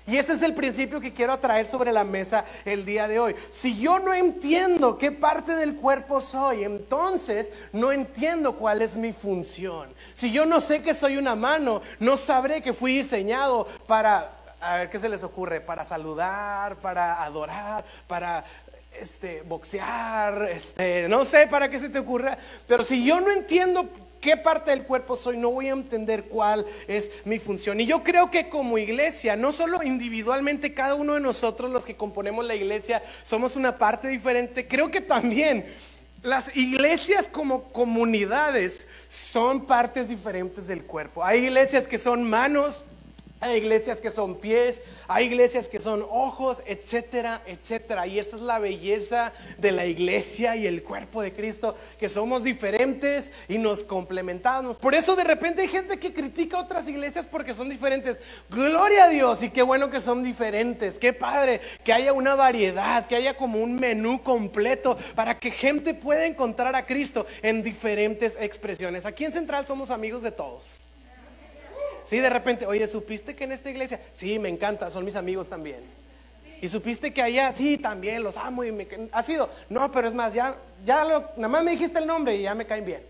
Y 0.08 0.16
ese 0.16 0.32
es 0.32 0.42
el 0.42 0.54
principio 0.54 1.02
que 1.02 1.12
quiero 1.12 1.38
traer 1.38 1.66
sobre 1.66 1.92
la 1.92 2.02
mesa 2.02 2.42
el 2.64 2.86
día 2.86 3.06
de 3.06 3.20
hoy. 3.20 3.36
Si 3.50 3.78
yo 3.78 3.98
no 3.98 4.14
entiendo 4.14 4.96
qué 4.96 5.12
parte 5.12 5.54
del 5.54 5.76
cuerpo 5.76 6.22
soy, 6.22 6.64
entonces 6.64 7.52
no 7.74 7.92
entiendo 7.92 8.54
cuál 8.54 8.80
es 8.80 8.96
mi 8.96 9.12
función. 9.12 9.90
Si 10.14 10.32
yo 10.32 10.46
no 10.46 10.62
sé 10.62 10.80
que 10.80 10.94
soy 10.94 11.18
una 11.18 11.36
mano, 11.36 11.82
no 12.00 12.16
sabré 12.16 12.62
que 12.62 12.72
fui 12.72 12.96
diseñado 12.96 13.66
para, 13.86 14.32
a 14.62 14.76
ver 14.76 14.88
qué 14.88 14.98
se 14.98 15.10
les 15.10 15.22
ocurre, 15.24 15.60
para 15.60 15.84
saludar, 15.84 16.76
para 16.76 17.22
adorar, 17.22 17.84
para 18.06 18.46
este, 18.92 19.42
boxear, 19.42 20.48
este, 20.50 21.08
no 21.08 21.24
sé 21.24 21.46
para 21.46 21.68
qué 21.68 21.78
se 21.78 21.88
te 21.88 21.98
ocurra, 21.98 22.38
pero 22.66 22.82
si 22.82 23.04
yo 23.04 23.20
no 23.20 23.30
entiendo 23.30 23.88
qué 24.20 24.36
parte 24.36 24.70
del 24.70 24.82
cuerpo 24.82 25.16
soy, 25.16 25.36
no 25.36 25.50
voy 25.50 25.68
a 25.68 25.72
entender 25.72 26.24
cuál 26.24 26.66
es 26.86 27.10
mi 27.24 27.38
función. 27.38 27.80
Y 27.80 27.86
yo 27.86 28.02
creo 28.02 28.30
que 28.30 28.48
como 28.48 28.78
iglesia, 28.78 29.36
no 29.36 29.52
solo 29.52 29.82
individualmente 29.82 30.74
cada 30.74 30.94
uno 30.94 31.14
de 31.14 31.20
nosotros 31.20 31.70
los 31.70 31.86
que 31.86 31.96
componemos 31.96 32.44
la 32.44 32.54
iglesia 32.54 33.02
somos 33.24 33.56
una 33.56 33.78
parte 33.78 34.08
diferente, 34.08 34.66
creo 34.66 34.90
que 34.90 35.00
también 35.00 35.64
las 36.22 36.54
iglesias 36.56 37.28
como 37.28 37.64
comunidades 37.64 38.86
son 39.06 39.66
partes 39.66 40.08
diferentes 40.08 40.66
del 40.66 40.84
cuerpo. 40.84 41.24
Hay 41.24 41.44
iglesias 41.44 41.86
que 41.86 41.98
son 41.98 42.28
manos, 42.28 42.84
hay 43.40 43.58
iglesias 43.58 44.00
que 44.00 44.10
son 44.10 44.36
pies, 44.36 44.82
hay 45.06 45.26
iglesias 45.26 45.68
que 45.68 45.80
son 45.80 46.04
ojos, 46.10 46.62
etcétera, 46.66 47.42
etcétera. 47.46 48.06
Y 48.06 48.18
esta 48.18 48.36
es 48.36 48.42
la 48.42 48.58
belleza 48.58 49.32
de 49.58 49.70
la 49.70 49.86
iglesia 49.86 50.56
y 50.56 50.66
el 50.66 50.82
cuerpo 50.82 51.22
de 51.22 51.32
Cristo, 51.32 51.76
que 51.98 52.08
somos 52.08 52.42
diferentes 52.42 53.30
y 53.48 53.58
nos 53.58 53.84
complementamos. 53.84 54.76
Por 54.76 54.94
eso 54.94 55.14
de 55.14 55.24
repente 55.24 55.62
hay 55.62 55.68
gente 55.68 55.98
que 55.98 56.12
critica 56.12 56.58
otras 56.58 56.88
iglesias 56.88 57.26
porque 57.26 57.54
son 57.54 57.68
diferentes. 57.68 58.18
Gloria 58.50 59.04
a 59.04 59.08
Dios 59.08 59.42
y 59.42 59.50
qué 59.50 59.62
bueno 59.62 59.88
que 59.88 60.00
son 60.00 60.24
diferentes. 60.24 60.98
Qué 60.98 61.12
padre 61.12 61.60
que 61.84 61.92
haya 61.92 62.12
una 62.12 62.34
variedad, 62.34 63.06
que 63.06 63.16
haya 63.16 63.36
como 63.36 63.62
un 63.62 63.76
menú 63.76 64.22
completo 64.22 64.96
para 65.14 65.38
que 65.38 65.50
gente 65.52 65.94
pueda 65.94 66.26
encontrar 66.26 66.74
a 66.74 66.86
Cristo 66.86 67.26
en 67.42 67.62
diferentes 67.62 68.36
expresiones. 68.40 69.06
Aquí 69.06 69.24
en 69.24 69.32
Central 69.32 69.64
somos 69.64 69.90
amigos 69.90 70.22
de 70.22 70.32
todos. 70.32 70.87
Sí, 72.08 72.20
de 72.20 72.30
repente, 72.30 72.64
oye, 72.64 72.88
¿supiste 72.88 73.36
que 73.36 73.44
en 73.44 73.52
esta 73.52 73.68
iglesia? 73.68 74.00
Sí, 74.14 74.38
me 74.38 74.48
encanta, 74.48 74.90
son 74.90 75.04
mis 75.04 75.14
amigos 75.14 75.50
también. 75.50 75.80
Y 76.62 76.66
supiste 76.66 77.12
que 77.12 77.20
allá, 77.20 77.52
sí, 77.54 77.76
también 77.76 78.22
los 78.22 78.38
amo 78.38 78.64
y 78.64 78.72
me... 78.72 78.88
¿Ha 79.12 79.22
sido? 79.22 79.50
No, 79.68 79.92
pero 79.92 80.08
es 80.08 80.14
más, 80.14 80.32
ya, 80.32 80.56
ya 80.86 81.04
nada 81.04 81.48
más 81.48 81.62
me 81.62 81.72
dijiste 81.72 81.98
el 81.98 82.06
nombre 82.06 82.34
y 82.34 82.42
ya 82.42 82.54
me 82.54 82.64
caen 82.64 82.86
bien. 82.86 83.02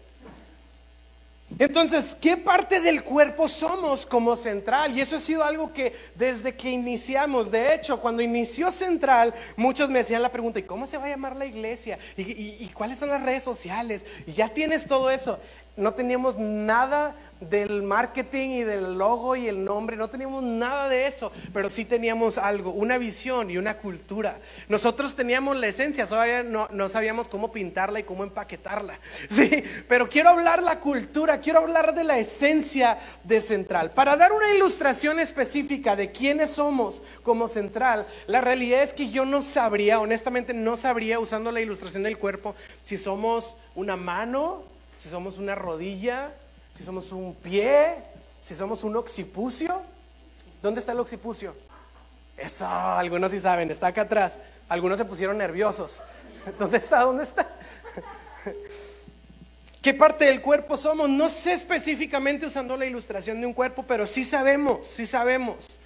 Entonces, 1.61 2.17
¿qué 2.21 2.37
parte 2.37 2.81
del 2.81 3.05
cuerpo 3.05 3.49
somos 3.49 4.05
como 4.05 4.35
central? 4.35 4.99
Y 4.99 5.01
eso 5.01 5.17
ha 5.17 5.21
sido 5.21 5.45
algo 5.45 5.73
que 5.73 5.95
desde 6.17 6.57
que 6.57 6.69
iniciamos, 6.69 7.53
de 7.53 7.75
hecho, 7.75 8.01
cuando 8.01 8.21
inició 8.21 8.73
central, 8.73 9.33
muchos 9.57 9.89
me 9.89 10.01
hacían 10.01 10.23
la 10.23 10.33
pregunta, 10.33 10.59
¿y 10.59 10.65
cómo 10.65 10.87
se 10.87 10.99
va 10.99 11.07
a 11.07 11.11
llamar 11.11 11.37
la 11.37 11.47
iglesia? 11.47 12.01
¿Y, 12.17 12.23
y 12.23 12.71
cuáles 12.75 12.99
son 12.99 13.11
las 13.11 13.23
redes 13.23 13.45
sociales? 13.45 14.05
Y 14.27 14.33
ya 14.33 14.49
tienes 14.49 14.87
todo 14.87 15.09
eso. 15.09 15.39
No 15.79 15.95
teníamos 15.95 16.37
nada 16.39 17.15
del 17.41 17.85
marketing 17.85 18.49
y 18.49 18.63
del 18.65 18.99
logo 18.99 19.37
y 19.37 19.47
el 19.47 19.65
nombre, 19.65 19.97
no 19.97 20.11
teníamos 20.11 20.43
nada 20.43 20.89
de 20.89 21.07
eso, 21.07 21.31
pero 21.53 21.71
sí 21.71 21.85
teníamos 21.85 22.37
algo, 22.37 22.73
una 22.73 22.99
visión 22.99 23.49
y 23.49 23.59
una 23.59 23.79
cultura. 23.79 24.41
Nosotros 24.69 25.15
teníamos 25.15 25.57
la 25.57 25.69
esencia, 25.69 26.05
todavía 26.05 26.43
no, 26.43 26.67
no 26.73 26.89
sabíamos 26.89 27.29
cómo 27.29 27.53
pintarla 27.53 28.01
y 28.01 28.03
cómo 28.03 28.25
empaquetarla, 28.25 28.99
¿sí? 29.31 29.63
Pero 29.89 30.09
quiero 30.09 30.31
hablar 30.31 30.65
la 30.65 30.81
cultura, 30.81 31.39
quiero 31.39 31.61
hablar 31.61 31.95
de 31.95 32.03
la 32.03 32.19
esencia 32.19 32.99
de 33.23 33.41
Central. 33.41 33.93
Para 33.93 34.17
dar 34.17 34.33
una 34.33 34.53
ilustración 34.53 35.21
específica 35.21 35.95
de 35.95 36.11
quiénes 36.11 36.51
somos 36.51 37.05
como 37.23 37.47
Central, 37.47 38.05
la 38.27 38.41
realidad 38.41 38.83
es 38.83 38.93
que 38.93 39.11
yo 39.11 39.25
no 39.25 39.43
sabría, 39.43 40.01
honestamente 40.01 40.55
no 40.55 40.77
sabría, 40.77 41.21
usando 41.21 41.53
la 41.53 41.61
ilustración 41.61 42.03
del 42.03 42.19
cuerpo, 42.19 42.57
si 42.83 42.99
somos 42.99 43.57
una 43.77 43.97
mano, 43.97 44.65
si 44.99 45.09
somos 45.09 45.39
una 45.39 45.55
rodilla, 45.55 46.33
si 46.75 46.83
somos 46.85 47.13
un 47.13 47.35
pie, 47.35 47.95
si 48.41 48.55
somos 48.55 48.85
un 48.85 48.97
occipucio. 48.97 49.83
¿Dónde 50.61 50.81
está 50.81 50.93
el 50.93 51.01
occipucio? 51.01 51.55
Eso, 52.37 52.67
algunos 52.69 53.31
sí 53.31 53.41
saben, 53.41 53.71
está 53.71 53.89
acá 53.89 54.03
atrás. 54.03 54.39
Algunos 54.69 54.99
se 54.99 55.05
pusieron 55.05 55.39
nerviosos. 55.39 56.05
¿Dónde 56.59 56.79
está? 56.79 57.01
¿Dónde 57.03 57.23
está? 57.23 57.49
¿Qué 59.83 59.95
parte 59.95 60.25
del 60.25 60.43
cuerpo 60.43 60.77
somos? 60.77 61.09
No 61.09 61.31
sé 61.31 61.53
específicamente 61.53 62.45
usando 62.45 62.77
la 62.77 62.85
ilustración 62.85 63.41
de 63.41 63.47
un 63.47 63.55
cuerpo, 63.55 63.85
pero 63.87 64.07
sí 64.07 64.25
sabemos, 64.25 64.87
sí 64.87 65.07
sabemos 65.07 65.79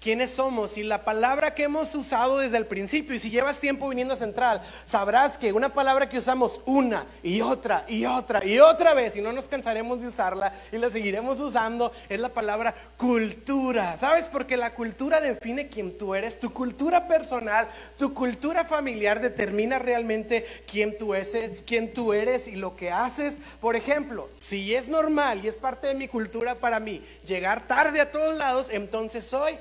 quiénes 0.00 0.30
somos 0.30 0.78
y 0.78 0.82
la 0.82 1.04
palabra 1.04 1.54
que 1.54 1.64
hemos 1.64 1.94
usado 1.94 2.38
desde 2.38 2.56
el 2.56 2.66
principio. 2.66 3.14
Y 3.14 3.18
si 3.18 3.30
llevas 3.30 3.60
tiempo 3.60 3.88
viniendo 3.88 4.14
a 4.14 4.16
Central, 4.16 4.62
sabrás 4.86 5.36
que 5.36 5.52
una 5.52 5.72
palabra 5.74 6.08
que 6.08 6.18
usamos 6.18 6.60
una 6.64 7.04
y 7.22 7.42
otra 7.42 7.84
y 7.86 8.06
otra 8.06 8.44
y 8.44 8.58
otra 8.58 8.94
vez, 8.94 9.14
y 9.16 9.20
no 9.20 9.32
nos 9.32 9.46
cansaremos 9.46 10.00
de 10.00 10.08
usarla 10.08 10.52
y 10.72 10.78
la 10.78 10.90
seguiremos 10.90 11.38
usando, 11.38 11.92
es 12.08 12.18
la 12.18 12.30
palabra 12.30 12.74
cultura. 12.96 13.96
¿Sabes? 13.96 14.28
Porque 14.28 14.56
la 14.56 14.74
cultura 14.74 15.20
define 15.20 15.68
quién 15.68 15.98
tú 15.98 16.14
eres, 16.14 16.38
tu 16.38 16.52
cultura 16.52 17.06
personal, 17.06 17.68
tu 17.98 18.14
cultura 18.14 18.64
familiar 18.64 19.20
determina 19.20 19.78
realmente 19.78 20.46
quién 20.66 20.96
tú 20.96 21.14
eres, 21.14 21.60
quién 21.66 21.92
tú 21.92 22.14
eres 22.14 22.48
y 22.48 22.56
lo 22.56 22.74
que 22.74 22.90
haces. 22.90 23.38
Por 23.60 23.76
ejemplo, 23.76 24.30
si 24.32 24.74
es 24.74 24.88
normal 24.88 25.44
y 25.44 25.48
es 25.48 25.56
parte 25.56 25.88
de 25.88 25.94
mi 25.94 26.08
cultura 26.08 26.54
para 26.54 26.80
mí 26.80 27.04
llegar 27.26 27.66
tarde 27.66 28.00
a 28.00 28.10
todos 28.10 28.38
lados, 28.38 28.68
entonces 28.70 29.26
soy 29.26 29.58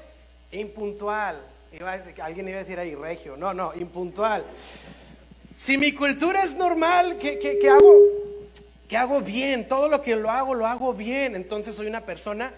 impuntual. 0.51 1.41
Iba 1.71 1.93
alguien 2.23 2.47
iba 2.47 2.57
a 2.57 2.59
decir 2.59 2.79
ahí, 2.79 2.95
regio. 2.95 3.37
No, 3.37 3.53
no, 3.53 3.73
impuntual. 3.75 4.43
Si 5.55 5.77
mi 5.77 5.93
cultura 5.93 6.43
es 6.43 6.55
normal, 6.55 7.17
¿qué, 7.17 7.59
hago? 7.69 7.95
¿Qué 8.87 8.97
hago 8.97 9.21
bien? 9.21 9.67
Todo 9.67 9.87
lo 9.87 10.01
que 10.01 10.15
lo 10.15 10.31
hago, 10.31 10.55
lo 10.55 10.65
hago 10.65 10.93
bien. 10.93 11.35
Entonces 11.35 11.75
soy 11.75 11.87
una 11.87 12.01
persona 12.01 12.53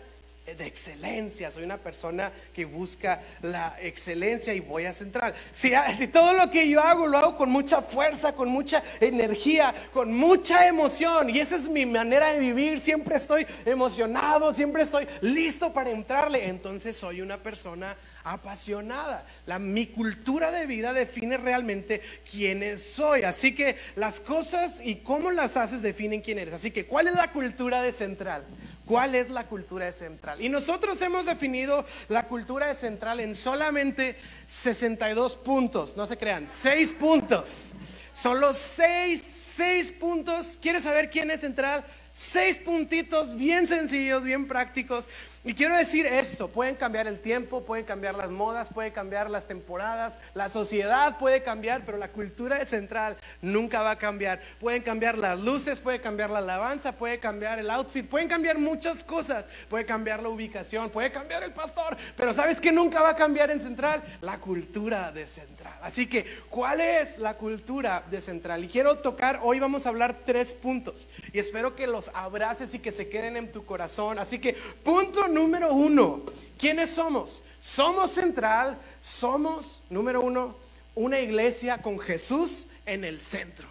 de 0.57 0.65
excelencia, 0.65 1.51
soy 1.51 1.63
una 1.63 1.77
persona 1.77 2.31
que 2.53 2.65
busca 2.65 3.21
la 3.41 3.75
excelencia 3.79 4.53
y 4.53 4.59
voy 4.59 4.85
a 4.85 4.93
central. 4.93 5.33
Si, 5.51 5.71
todo 6.07 6.33
lo 6.33 6.49
que 6.49 6.67
yo 6.67 6.81
hago 6.81 7.07
lo 7.07 7.17
hago 7.17 7.37
con 7.37 7.49
mucha 7.49 7.81
fuerza, 7.81 8.33
con 8.33 8.49
mucha 8.49 8.83
energía, 8.99 9.73
con 9.93 10.13
mucha 10.13 10.67
emoción 10.67 11.29
y 11.29 11.39
esa 11.39 11.55
es 11.55 11.69
mi 11.69 11.85
manera 11.85 12.33
de 12.33 12.39
vivir, 12.39 12.79
siempre 12.79 13.15
estoy 13.15 13.45
emocionado, 13.65 14.53
siempre 14.53 14.83
estoy 14.83 15.07
listo 15.21 15.73
para 15.73 15.91
entrarle, 15.91 16.47
entonces 16.47 16.97
soy 16.97 17.21
una 17.21 17.37
persona 17.37 17.95
apasionada. 18.23 19.25
La, 19.45 19.59
mi 19.59 19.87
cultura 19.87 20.51
de 20.51 20.65
vida 20.65 20.93
define 20.93 21.37
realmente 21.37 22.01
quién 22.29 22.77
soy. 22.77 23.23
Así 23.23 23.55
que 23.55 23.77
las 23.95 24.19
cosas 24.19 24.79
y 24.83 24.97
cómo 24.97 25.31
las 25.31 25.57
haces 25.57 25.81
definen 25.81 26.21
quién 26.21 26.39
eres. 26.39 26.53
Así 26.53 26.71
que, 26.71 26.85
¿cuál 26.85 27.07
es 27.07 27.15
la 27.15 27.31
cultura 27.31 27.81
de 27.81 27.91
central? 27.91 28.45
¿Cuál 28.91 29.15
es 29.15 29.29
la 29.29 29.47
cultura 29.47 29.85
de 29.85 29.93
central? 29.93 30.41
Y 30.41 30.49
nosotros 30.49 31.01
hemos 31.01 31.25
definido 31.25 31.85
la 32.09 32.27
cultura 32.27 32.67
de 32.67 32.75
central 32.75 33.21
en 33.21 33.35
solamente 33.35 34.17
62 34.47 35.37
puntos, 35.37 35.95
no 35.95 36.05
se 36.05 36.17
crean, 36.17 36.45
6 36.45 36.91
puntos. 36.99 37.71
Son 38.11 38.41
los 38.41 38.57
6, 38.57 39.21
6 39.55 39.93
puntos. 39.93 40.59
¿Quieres 40.61 40.83
saber 40.83 41.09
quién 41.09 41.31
es 41.31 41.39
central? 41.39 41.85
Seis 42.13 42.59
puntitos 42.59 43.35
bien 43.35 43.67
sencillos, 43.67 44.25
bien 44.25 44.45
prácticos. 44.45 45.07
Y 45.43 45.55
quiero 45.55 45.75
decir 45.75 46.05
esto, 46.05 46.49
pueden 46.49 46.75
cambiar 46.75 47.07
el 47.07 47.19
tiempo, 47.19 47.65
pueden 47.65 47.83
cambiar 47.83 48.13
las 48.13 48.29
modas, 48.29 48.69
pueden 48.71 48.91
cambiar 48.91 49.27
las 49.27 49.47
temporadas, 49.47 50.19
la 50.35 50.49
sociedad 50.49 51.17
puede 51.17 51.41
cambiar, 51.41 51.83
pero 51.83 51.97
la 51.97 52.09
cultura 52.09 52.63
central 52.67 53.17
nunca 53.41 53.81
va 53.81 53.91
a 53.91 53.97
cambiar. 53.97 54.39
Pueden 54.59 54.83
cambiar 54.83 55.17
las 55.17 55.39
luces, 55.39 55.81
puede 55.81 55.99
cambiar 55.99 56.29
la 56.29 56.37
alabanza, 56.37 56.91
puede 56.91 57.19
cambiar 57.19 57.57
el 57.57 57.71
outfit, 57.71 58.07
pueden 58.07 58.27
cambiar 58.27 58.59
muchas 58.59 59.03
cosas, 59.03 59.49
puede 59.67 59.83
cambiar 59.83 60.21
la 60.21 60.29
ubicación, 60.29 60.91
puede 60.91 61.11
cambiar 61.11 61.41
el 61.41 61.53
pastor, 61.53 61.97
pero 62.15 62.35
¿sabes 62.35 62.61
que 62.61 62.71
nunca 62.71 63.01
va 63.01 63.09
a 63.09 63.15
cambiar 63.15 63.49
en 63.49 63.61
central? 63.61 64.03
La 64.21 64.39
cultura 64.39 65.11
de 65.11 65.25
central. 65.25 65.73
Así 65.81 66.05
que, 66.05 66.23
¿cuál 66.51 66.81
es 66.81 67.17
la 67.17 67.33
cultura 67.33 68.03
de 68.11 68.21
central? 68.21 68.63
Y 68.63 68.67
quiero 68.67 68.99
tocar, 68.99 69.39
hoy 69.41 69.59
vamos 69.59 69.87
a 69.87 69.89
hablar 69.89 70.19
tres 70.23 70.53
puntos 70.53 71.09
y 71.33 71.39
espero 71.39 71.75
que 71.75 71.87
los 71.87 72.11
abraces 72.13 72.75
y 72.75 72.79
que 72.79 72.91
se 72.91 73.09
queden 73.09 73.37
en 73.37 73.51
tu 73.51 73.65
corazón. 73.65 74.19
Así 74.19 74.37
que, 74.37 74.55
punto 74.83 75.30
número 75.33 75.73
uno, 75.73 76.21
¿quiénes 76.57 76.91
somos? 76.91 77.43
Somos 77.59 78.11
central, 78.11 78.77
somos, 78.99 79.81
número 79.89 80.21
uno, 80.21 80.55
una 80.95 81.19
iglesia 81.19 81.81
con 81.81 81.99
Jesús 81.99 82.67
en 82.85 83.03
el 83.03 83.21
centro. 83.21 83.67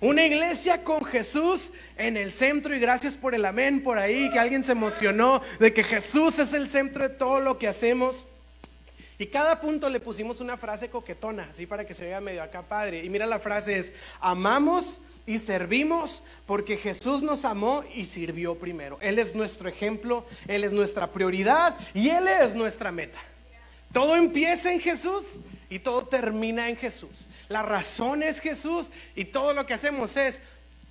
Una 0.00 0.24
iglesia 0.24 0.82
con 0.82 1.04
Jesús 1.04 1.72
en 1.96 2.16
el 2.16 2.32
centro 2.32 2.74
y 2.74 2.80
gracias 2.80 3.18
por 3.18 3.34
el 3.34 3.44
amén 3.44 3.82
por 3.82 3.98
ahí, 3.98 4.30
que 4.30 4.38
alguien 4.38 4.64
se 4.64 4.72
emocionó 4.72 5.42
de 5.58 5.74
que 5.74 5.84
Jesús 5.84 6.38
es 6.38 6.54
el 6.54 6.68
centro 6.68 7.06
de 7.06 7.14
todo 7.14 7.40
lo 7.40 7.58
que 7.58 7.68
hacemos. 7.68 8.24
Y 9.20 9.26
cada 9.26 9.60
punto 9.60 9.90
le 9.90 10.00
pusimos 10.00 10.40
una 10.40 10.56
frase 10.56 10.88
coquetona, 10.88 11.48
así 11.50 11.66
para 11.66 11.84
que 11.84 11.92
se 11.92 12.06
vea 12.06 12.22
medio 12.22 12.42
acá 12.42 12.62
padre. 12.62 13.04
Y 13.04 13.10
mira 13.10 13.26
la 13.26 13.38
frase 13.38 13.76
es, 13.76 13.92
amamos 14.18 15.02
y 15.26 15.38
servimos 15.38 16.22
porque 16.46 16.78
Jesús 16.78 17.22
nos 17.22 17.44
amó 17.44 17.84
y 17.94 18.06
sirvió 18.06 18.58
primero. 18.58 18.96
Él 19.02 19.18
es 19.18 19.34
nuestro 19.34 19.68
ejemplo, 19.68 20.24
Él 20.48 20.64
es 20.64 20.72
nuestra 20.72 21.08
prioridad 21.08 21.76
y 21.92 22.08
Él 22.08 22.28
es 22.28 22.54
nuestra 22.54 22.90
meta. 22.92 23.18
Todo 23.92 24.16
empieza 24.16 24.72
en 24.72 24.80
Jesús 24.80 25.26
y 25.68 25.80
todo 25.80 26.06
termina 26.06 26.70
en 26.70 26.78
Jesús. 26.78 27.28
La 27.50 27.62
razón 27.62 28.22
es 28.22 28.40
Jesús 28.40 28.90
y 29.14 29.26
todo 29.26 29.52
lo 29.52 29.66
que 29.66 29.74
hacemos 29.74 30.16
es 30.16 30.40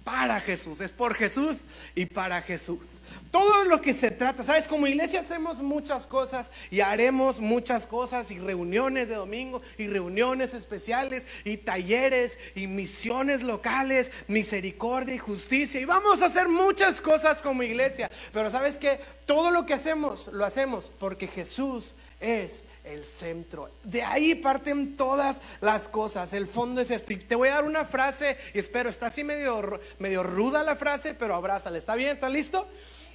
para 0.09 0.41
Jesús, 0.41 0.81
es 0.81 0.91
por 0.91 1.13
Jesús 1.13 1.57
y 1.93 2.07
para 2.07 2.41
Jesús. 2.41 2.99
Todo 3.29 3.65
lo 3.65 3.79
que 3.79 3.93
se 3.93 4.09
trata, 4.09 4.43
sabes, 4.43 4.67
como 4.67 4.87
iglesia 4.87 5.19
hacemos 5.19 5.59
muchas 5.59 6.07
cosas 6.07 6.49
y 6.71 6.81
haremos 6.81 7.39
muchas 7.39 7.85
cosas 7.85 8.31
y 8.31 8.39
reuniones 8.39 9.07
de 9.07 9.13
domingo 9.13 9.61
y 9.77 9.85
reuniones 9.85 10.55
especiales 10.55 11.27
y 11.43 11.57
talleres 11.57 12.39
y 12.55 12.65
misiones 12.65 13.43
locales, 13.43 14.11
misericordia 14.27 15.13
y 15.13 15.19
justicia. 15.19 15.79
Y 15.79 15.85
vamos 15.85 16.23
a 16.23 16.25
hacer 16.25 16.49
muchas 16.49 17.01
cosas 17.01 17.43
como 17.43 17.61
iglesia, 17.61 18.09
pero 18.33 18.49
sabes 18.49 18.79
que 18.79 18.99
todo 19.27 19.51
lo 19.51 19.67
que 19.67 19.75
hacemos 19.75 20.27
lo 20.33 20.43
hacemos 20.43 20.91
porque 20.97 21.27
Jesús 21.27 21.93
es 22.19 22.63
el 22.89 23.05
centro. 23.05 23.69
De 23.83 24.03
ahí 24.03 24.35
parten 24.35 24.97
todas 24.97 25.41
las 25.61 25.87
cosas. 25.87 26.33
El 26.33 26.47
fondo 26.47 26.81
es 26.81 26.91
esto. 26.91 27.13
Y 27.13 27.17
te 27.17 27.35
voy 27.35 27.49
a 27.49 27.55
dar 27.55 27.65
una 27.65 27.85
frase 27.85 28.37
y 28.53 28.59
espero, 28.59 28.89
está 28.89 29.07
así 29.07 29.23
medio, 29.23 29.79
medio 29.99 30.23
ruda 30.23 30.63
la 30.63 30.75
frase, 30.75 31.13
pero 31.13 31.35
abrázale. 31.35 31.77
¿Está 31.77 31.95
bien? 31.95 32.15
¿Está 32.15 32.29
listo? 32.29 32.67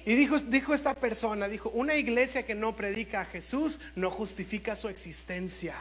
Y 0.05 0.15
dijo, 0.15 0.37
dijo 0.37 0.73
esta 0.73 0.93
persona, 0.93 1.47
dijo, 1.47 1.69
una 1.69 1.95
iglesia 1.95 2.45
que 2.45 2.53
no 2.53 2.75
predica 2.75 3.21
a 3.21 3.25
Jesús 3.25 3.79
no 3.95 4.11
justifica 4.11 4.75
su 4.75 4.87
existencia. 4.87 5.75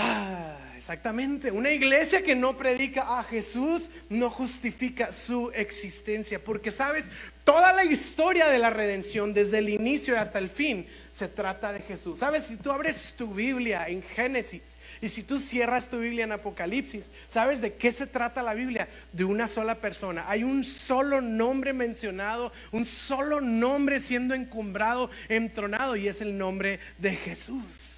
Ah, 0.00 0.56
exactamente. 0.76 1.50
Una 1.50 1.72
iglesia 1.72 2.22
que 2.22 2.36
no 2.36 2.56
predica 2.56 3.18
a 3.18 3.24
Jesús 3.24 3.90
no 4.08 4.30
justifica 4.30 5.12
su 5.12 5.50
existencia. 5.52 6.42
Porque, 6.42 6.70
¿sabes? 6.70 7.06
Toda 7.42 7.72
la 7.72 7.84
historia 7.84 8.46
de 8.46 8.60
la 8.60 8.70
redención, 8.70 9.34
desde 9.34 9.58
el 9.58 9.70
inicio 9.70 10.16
hasta 10.16 10.38
el 10.38 10.48
fin, 10.48 10.86
se 11.10 11.26
trata 11.26 11.72
de 11.72 11.80
Jesús. 11.80 12.20
¿Sabes? 12.20 12.44
Si 12.44 12.56
tú 12.56 12.70
abres 12.70 13.14
tu 13.18 13.34
Biblia 13.34 13.88
en 13.88 14.02
Génesis 14.02 14.78
y 15.00 15.08
si 15.08 15.24
tú 15.24 15.40
cierras 15.40 15.88
tu 15.88 15.98
Biblia 15.98 16.24
en 16.24 16.32
Apocalipsis, 16.32 17.10
¿sabes 17.26 17.60
de 17.60 17.74
qué 17.74 17.90
se 17.90 18.06
trata 18.06 18.40
la 18.40 18.54
Biblia? 18.54 18.88
De 19.12 19.24
una 19.24 19.48
sola 19.48 19.74
persona. 19.74 20.26
Hay 20.28 20.44
un 20.44 20.62
solo 20.62 21.20
nombre 21.20 21.72
mencionado, 21.72 22.52
un 22.70 22.84
solo 22.84 23.40
nombre 23.40 23.98
siendo 23.98 24.36
encumbrado, 24.36 25.10
entronado, 25.28 25.96
y 25.96 26.06
es 26.06 26.20
el 26.20 26.38
nombre 26.38 26.78
de 26.98 27.16
Jesús. 27.16 27.97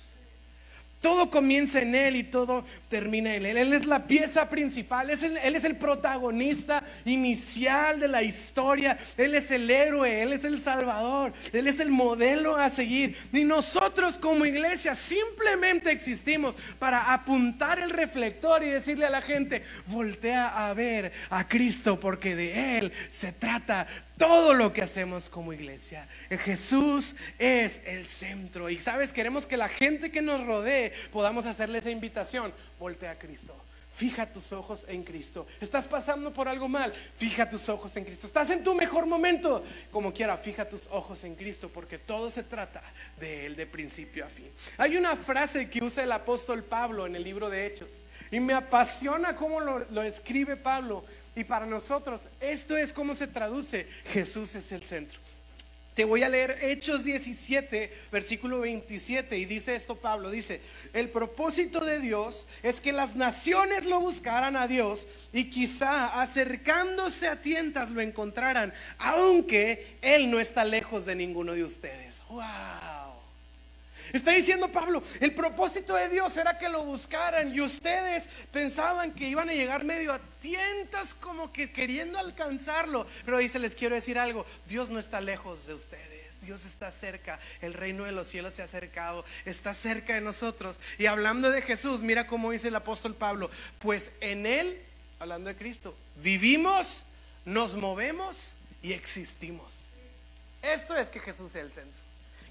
Todo 1.00 1.30
comienza 1.30 1.80
en 1.80 1.94
Él 1.94 2.16
y 2.16 2.24
todo 2.24 2.62
termina 2.88 3.34
en 3.34 3.46
Él. 3.46 3.56
Él 3.56 3.72
es 3.72 3.86
la 3.86 4.06
pieza 4.06 4.50
principal, 4.50 5.08
Él 5.08 5.56
es 5.56 5.64
el 5.64 5.76
protagonista 5.76 6.84
inicial 7.06 8.00
de 8.00 8.08
la 8.08 8.22
historia. 8.22 8.98
Él 9.16 9.34
es 9.34 9.50
el 9.50 9.70
héroe, 9.70 10.22
Él 10.22 10.34
es 10.34 10.44
el 10.44 10.58
salvador, 10.58 11.32
Él 11.54 11.68
es 11.68 11.80
el 11.80 11.90
modelo 11.90 12.56
a 12.56 12.68
seguir. 12.68 13.16
Y 13.32 13.44
nosotros 13.44 14.18
como 14.18 14.44
iglesia 14.44 14.94
simplemente 14.94 15.90
existimos 15.90 16.54
para 16.78 17.14
apuntar 17.14 17.78
el 17.78 17.88
reflector 17.88 18.62
y 18.62 18.68
decirle 18.68 19.06
a 19.06 19.10
la 19.10 19.22
gente, 19.22 19.62
voltea 19.86 20.68
a 20.68 20.74
ver 20.74 21.12
a 21.30 21.48
Cristo 21.48 21.98
porque 21.98 22.36
de 22.36 22.78
Él 22.78 22.92
se 23.10 23.32
trata 23.32 23.86
todo 24.20 24.52
lo 24.52 24.70
que 24.70 24.82
hacemos 24.82 25.30
como 25.30 25.54
iglesia. 25.54 26.06
Jesús 26.28 27.16
es 27.38 27.80
el 27.86 28.06
centro. 28.06 28.68
Y 28.68 28.78
sabes, 28.78 29.14
queremos 29.14 29.46
que 29.46 29.56
la 29.56 29.70
gente 29.70 30.10
que 30.12 30.20
nos 30.20 30.44
rodee 30.44 30.92
podamos 31.10 31.46
hacerle 31.46 31.78
esa 31.78 31.90
invitación. 31.90 32.52
Voltea 32.78 33.12
a 33.12 33.18
Cristo. 33.18 33.56
Fija 33.96 34.30
tus 34.30 34.52
ojos 34.52 34.84
en 34.88 35.04
Cristo. 35.04 35.46
Estás 35.58 35.88
pasando 35.88 36.34
por 36.34 36.48
algo 36.48 36.68
mal. 36.68 36.92
Fija 37.16 37.48
tus 37.48 37.70
ojos 37.70 37.96
en 37.96 38.04
Cristo. 38.04 38.26
Estás 38.26 38.50
en 38.50 38.62
tu 38.62 38.74
mejor 38.74 39.06
momento. 39.06 39.64
Como 39.90 40.12
quiera, 40.12 40.36
fija 40.36 40.68
tus 40.68 40.86
ojos 40.88 41.24
en 41.24 41.34
Cristo 41.34 41.70
porque 41.72 41.96
todo 41.96 42.30
se 42.30 42.42
trata 42.42 42.82
de 43.18 43.46
Él 43.46 43.56
de 43.56 43.66
principio 43.66 44.26
a 44.26 44.28
fin. 44.28 44.50
Hay 44.76 44.98
una 44.98 45.16
frase 45.16 45.70
que 45.70 45.82
usa 45.82 46.04
el 46.04 46.12
apóstol 46.12 46.62
Pablo 46.62 47.06
en 47.06 47.16
el 47.16 47.24
libro 47.24 47.48
de 47.48 47.66
Hechos. 47.66 48.02
Y 48.30 48.40
me 48.40 48.54
apasiona 48.54 49.34
cómo 49.34 49.60
lo, 49.60 49.86
lo 49.90 50.02
escribe 50.02 50.56
Pablo. 50.56 51.04
Y 51.34 51.44
para 51.44 51.66
nosotros, 51.66 52.22
esto 52.40 52.76
es 52.76 52.92
cómo 52.92 53.14
se 53.14 53.26
traduce. 53.26 53.86
Jesús 54.06 54.54
es 54.54 54.70
el 54.72 54.82
centro. 54.82 55.20
Te 55.94 56.04
voy 56.04 56.22
a 56.22 56.28
leer 56.28 56.56
Hechos 56.62 57.02
17, 57.02 57.92
versículo 58.12 58.60
27, 58.60 59.36
y 59.36 59.44
dice 59.44 59.74
esto 59.74 59.96
Pablo, 59.96 60.30
dice, 60.30 60.60
el 60.92 61.10
propósito 61.10 61.84
de 61.84 61.98
Dios 61.98 62.46
es 62.62 62.80
que 62.80 62.92
las 62.92 63.16
naciones 63.16 63.84
lo 63.86 64.00
buscaran 64.00 64.56
a 64.56 64.68
Dios 64.68 65.08
y 65.32 65.50
quizá 65.50 66.22
acercándose 66.22 67.26
a 67.26 67.42
tientas 67.42 67.90
lo 67.90 68.00
encontraran, 68.00 68.72
aunque 68.98 69.98
Él 70.00 70.30
no 70.30 70.38
está 70.38 70.64
lejos 70.64 71.06
de 71.06 71.16
ninguno 71.16 71.54
de 71.54 71.64
ustedes. 71.64 72.22
¡Wow! 72.28 72.99
Está 74.12 74.32
diciendo 74.32 74.70
Pablo, 74.70 75.02
el 75.20 75.34
propósito 75.34 75.94
de 75.94 76.08
Dios 76.08 76.36
era 76.36 76.58
que 76.58 76.68
lo 76.68 76.84
buscaran 76.84 77.54
y 77.54 77.60
ustedes 77.60 78.28
pensaban 78.52 79.12
que 79.12 79.28
iban 79.28 79.48
a 79.48 79.54
llegar 79.54 79.84
medio 79.84 80.12
a 80.12 80.20
tientas 80.40 81.14
como 81.14 81.52
que 81.52 81.72
queriendo 81.72 82.18
alcanzarlo. 82.18 83.06
Pero 83.24 83.38
dice, 83.38 83.58
les 83.58 83.74
quiero 83.74 83.94
decir 83.94 84.18
algo, 84.18 84.46
Dios 84.66 84.90
no 84.90 84.98
está 84.98 85.20
lejos 85.20 85.66
de 85.66 85.74
ustedes. 85.74 86.20
Dios 86.40 86.64
está 86.64 86.90
cerca, 86.90 87.38
el 87.60 87.74
reino 87.74 88.04
de 88.04 88.12
los 88.12 88.26
cielos 88.26 88.54
se 88.54 88.62
ha 88.62 88.64
acercado, 88.64 89.24
está 89.44 89.74
cerca 89.74 90.14
de 90.14 90.20
nosotros. 90.20 90.80
Y 90.98 91.06
hablando 91.06 91.50
de 91.50 91.62
Jesús, 91.62 92.00
mira 92.00 92.26
cómo 92.26 92.50
dice 92.50 92.68
el 92.68 92.76
apóstol 92.76 93.14
Pablo, 93.14 93.50
pues 93.78 94.10
en 94.20 94.46
Él, 94.46 94.80
hablando 95.18 95.48
de 95.48 95.56
Cristo, 95.56 95.94
vivimos, 96.16 97.06
nos 97.44 97.76
movemos 97.76 98.56
y 98.82 98.92
existimos. 98.92 99.74
Esto 100.62 100.96
es 100.96 101.10
que 101.10 101.20
Jesús 101.20 101.52
sea 101.52 101.62
el 101.62 101.72
centro, 101.72 102.02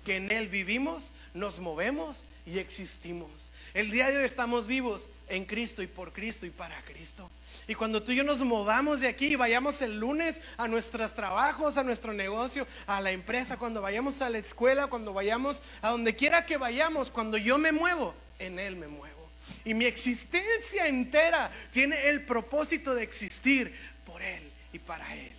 que 0.03 0.17
en 0.17 0.31
Él 0.31 0.47
vivimos, 0.47 1.13
nos 1.33 1.59
movemos 1.59 2.25
y 2.45 2.59
existimos. 2.59 3.29
El 3.73 3.91
día 3.91 4.09
de 4.09 4.17
hoy 4.17 4.25
estamos 4.25 4.65
vivos 4.65 5.09
en 5.27 5.45
Cristo 5.45 5.83
y 5.83 5.87
por 5.87 6.11
Cristo 6.11 6.45
y 6.45 6.49
para 6.49 6.81
Cristo. 6.81 7.29
Y 7.67 7.75
cuando 7.75 8.01
tú 8.01 8.11
y 8.11 8.15
yo 8.15 8.23
nos 8.23 8.41
movamos 8.41 9.01
de 9.01 9.07
aquí 9.07 9.27
y 9.27 9.35
vayamos 9.35 9.81
el 9.83 9.99
lunes 9.99 10.41
a 10.57 10.67
nuestros 10.67 11.13
trabajos, 11.13 11.77
a 11.77 11.83
nuestro 11.83 12.13
negocio, 12.13 12.65
a 12.87 12.99
la 12.99 13.11
empresa, 13.11 13.57
cuando 13.57 13.81
vayamos 13.81 14.23
a 14.23 14.29
la 14.29 14.39
escuela, 14.39 14.87
cuando 14.87 15.13
vayamos 15.13 15.61
a 15.81 15.91
donde 15.91 16.15
quiera 16.15 16.47
que 16.47 16.57
vayamos, 16.57 17.11
cuando 17.11 17.37
yo 17.37 17.59
me 17.59 17.71
muevo, 17.71 18.15
en 18.39 18.57
Él 18.57 18.75
me 18.75 18.87
muevo. 18.87 19.29
Y 19.63 19.75
mi 19.75 19.85
existencia 19.85 20.87
entera 20.87 21.51
tiene 21.71 22.09
el 22.09 22.25
propósito 22.25 22.95
de 22.95 23.03
existir 23.03 23.75
por 24.03 24.21
Él 24.21 24.49
y 24.73 24.79
para 24.79 25.15
Él. 25.15 25.38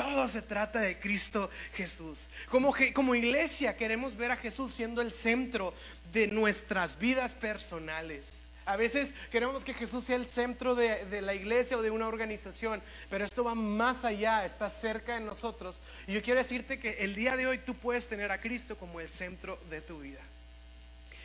Todo 0.00 0.26
se 0.28 0.40
trata 0.40 0.80
de 0.80 0.98
Cristo 0.98 1.50
Jesús. 1.74 2.30
Como, 2.48 2.74
como 2.94 3.14
iglesia 3.14 3.76
queremos 3.76 4.16
ver 4.16 4.30
a 4.30 4.36
Jesús 4.36 4.72
siendo 4.72 5.02
el 5.02 5.12
centro 5.12 5.74
de 6.10 6.26
nuestras 6.26 6.98
vidas 6.98 7.34
personales. 7.34 8.40
A 8.64 8.76
veces 8.76 9.14
queremos 9.30 9.62
que 9.62 9.74
Jesús 9.74 10.04
sea 10.04 10.16
el 10.16 10.26
centro 10.26 10.74
de, 10.74 11.20
la 11.20 11.34
iglesia 11.34 11.76
o 11.76 11.82
de 11.82 11.90
una 11.90 12.08
organización, 12.08 12.82
pero 13.10 13.26
esto 13.26 13.44
va 13.44 13.54
más 13.54 14.06
allá, 14.06 14.46
está 14.46 14.70
cerca 14.70 15.14
de 15.14 15.20
nosotros. 15.20 15.82
Y 16.06 16.14
yo 16.14 16.22
quiero 16.22 16.38
decirte 16.38 16.78
que 16.78 17.04
el 17.04 17.14
día 17.14 17.36
de 17.36 17.46
hoy 17.46 17.58
tú 17.58 17.74
puedes 17.74 18.06
tener 18.06 18.32
a 18.32 18.40
Cristo 18.40 18.78
como 18.78 19.00
el 19.00 19.10
centro 19.10 19.58
de 19.68 19.82
tu 19.82 20.00
vida. 20.00 20.20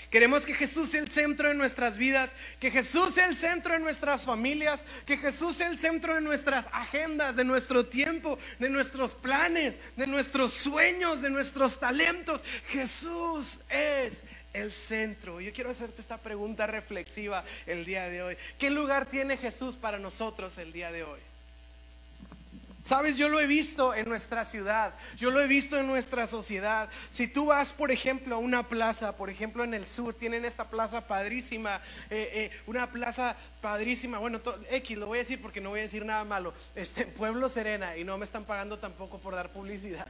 Queremos 0.09 0.45
que 0.45 0.53
Jesús 0.53 0.89
sea 0.89 1.01
el 1.01 1.09
centro 1.09 1.49
de 1.49 1.55
nuestras 1.55 1.97
vidas, 1.97 2.35
que 2.59 2.71
Jesús 2.71 3.13
sea 3.15 3.27
el 3.27 3.35
centro 3.35 3.73
de 3.73 3.79
nuestras 3.79 4.25
familias, 4.25 4.85
que 5.05 5.17
Jesús 5.17 5.55
sea 5.55 5.67
el 5.67 5.77
centro 5.77 6.15
de 6.15 6.21
nuestras 6.21 6.67
agendas, 6.71 7.35
de 7.35 7.43
nuestro 7.43 7.85
tiempo, 7.85 8.37
de 8.59 8.69
nuestros 8.69 9.15
planes, 9.15 9.79
de 9.95 10.07
nuestros 10.07 10.53
sueños, 10.53 11.21
de 11.21 11.29
nuestros 11.29 11.79
talentos. 11.79 12.43
Jesús 12.67 13.59
es 13.69 14.23
el 14.53 14.71
centro. 14.71 15.41
Yo 15.41 15.53
quiero 15.53 15.69
hacerte 15.71 16.01
esta 16.01 16.17
pregunta 16.17 16.65
reflexiva 16.65 17.43
el 17.65 17.85
día 17.85 18.07
de 18.09 18.23
hoy. 18.23 18.37
¿Qué 18.57 18.69
lugar 18.69 19.05
tiene 19.07 19.37
Jesús 19.37 19.77
para 19.77 19.99
nosotros 19.99 20.57
el 20.57 20.71
día 20.71 20.91
de 20.91 21.03
hoy? 21.03 21.19
Sabes, 22.85 23.17
yo 23.17 23.29
lo 23.29 23.39
he 23.39 23.47
visto 23.47 23.95
en 23.95 24.07
nuestra 24.07 24.45
ciudad, 24.45 24.93
yo 25.17 25.31
lo 25.31 25.41
he 25.41 25.47
visto 25.47 25.75
en 25.79 25.87
nuestra 25.87 26.27
sociedad. 26.27 26.87
Si 27.09 27.27
tú 27.27 27.47
vas, 27.47 27.73
por 27.73 27.89
ejemplo, 27.89 28.35
a 28.35 28.37
una 28.37 28.69
plaza, 28.69 29.17
por 29.17 29.31
ejemplo, 29.31 29.63
en 29.63 29.73
el 29.73 29.87
sur, 29.87 30.13
tienen 30.13 30.45
esta 30.45 30.69
plaza 30.69 31.07
padrísima, 31.07 31.81
eh, 32.11 32.29
eh, 32.31 32.61
una 32.67 32.91
plaza 32.91 33.35
padrísima. 33.59 34.19
Bueno, 34.19 34.39
X, 34.69 34.97
lo 34.99 35.07
voy 35.07 35.17
a 35.17 35.21
decir 35.21 35.41
porque 35.41 35.61
no 35.61 35.71
voy 35.71 35.79
a 35.79 35.81
decir 35.81 36.05
nada 36.05 36.23
malo. 36.25 36.53
Este 36.75 37.07
Pueblo 37.07 37.49
Serena, 37.49 37.97
y 37.97 38.03
no 38.03 38.19
me 38.19 38.25
están 38.25 38.45
pagando 38.45 38.77
tampoco 38.77 39.17
por 39.17 39.33
dar 39.33 39.51
publicidad. 39.51 40.05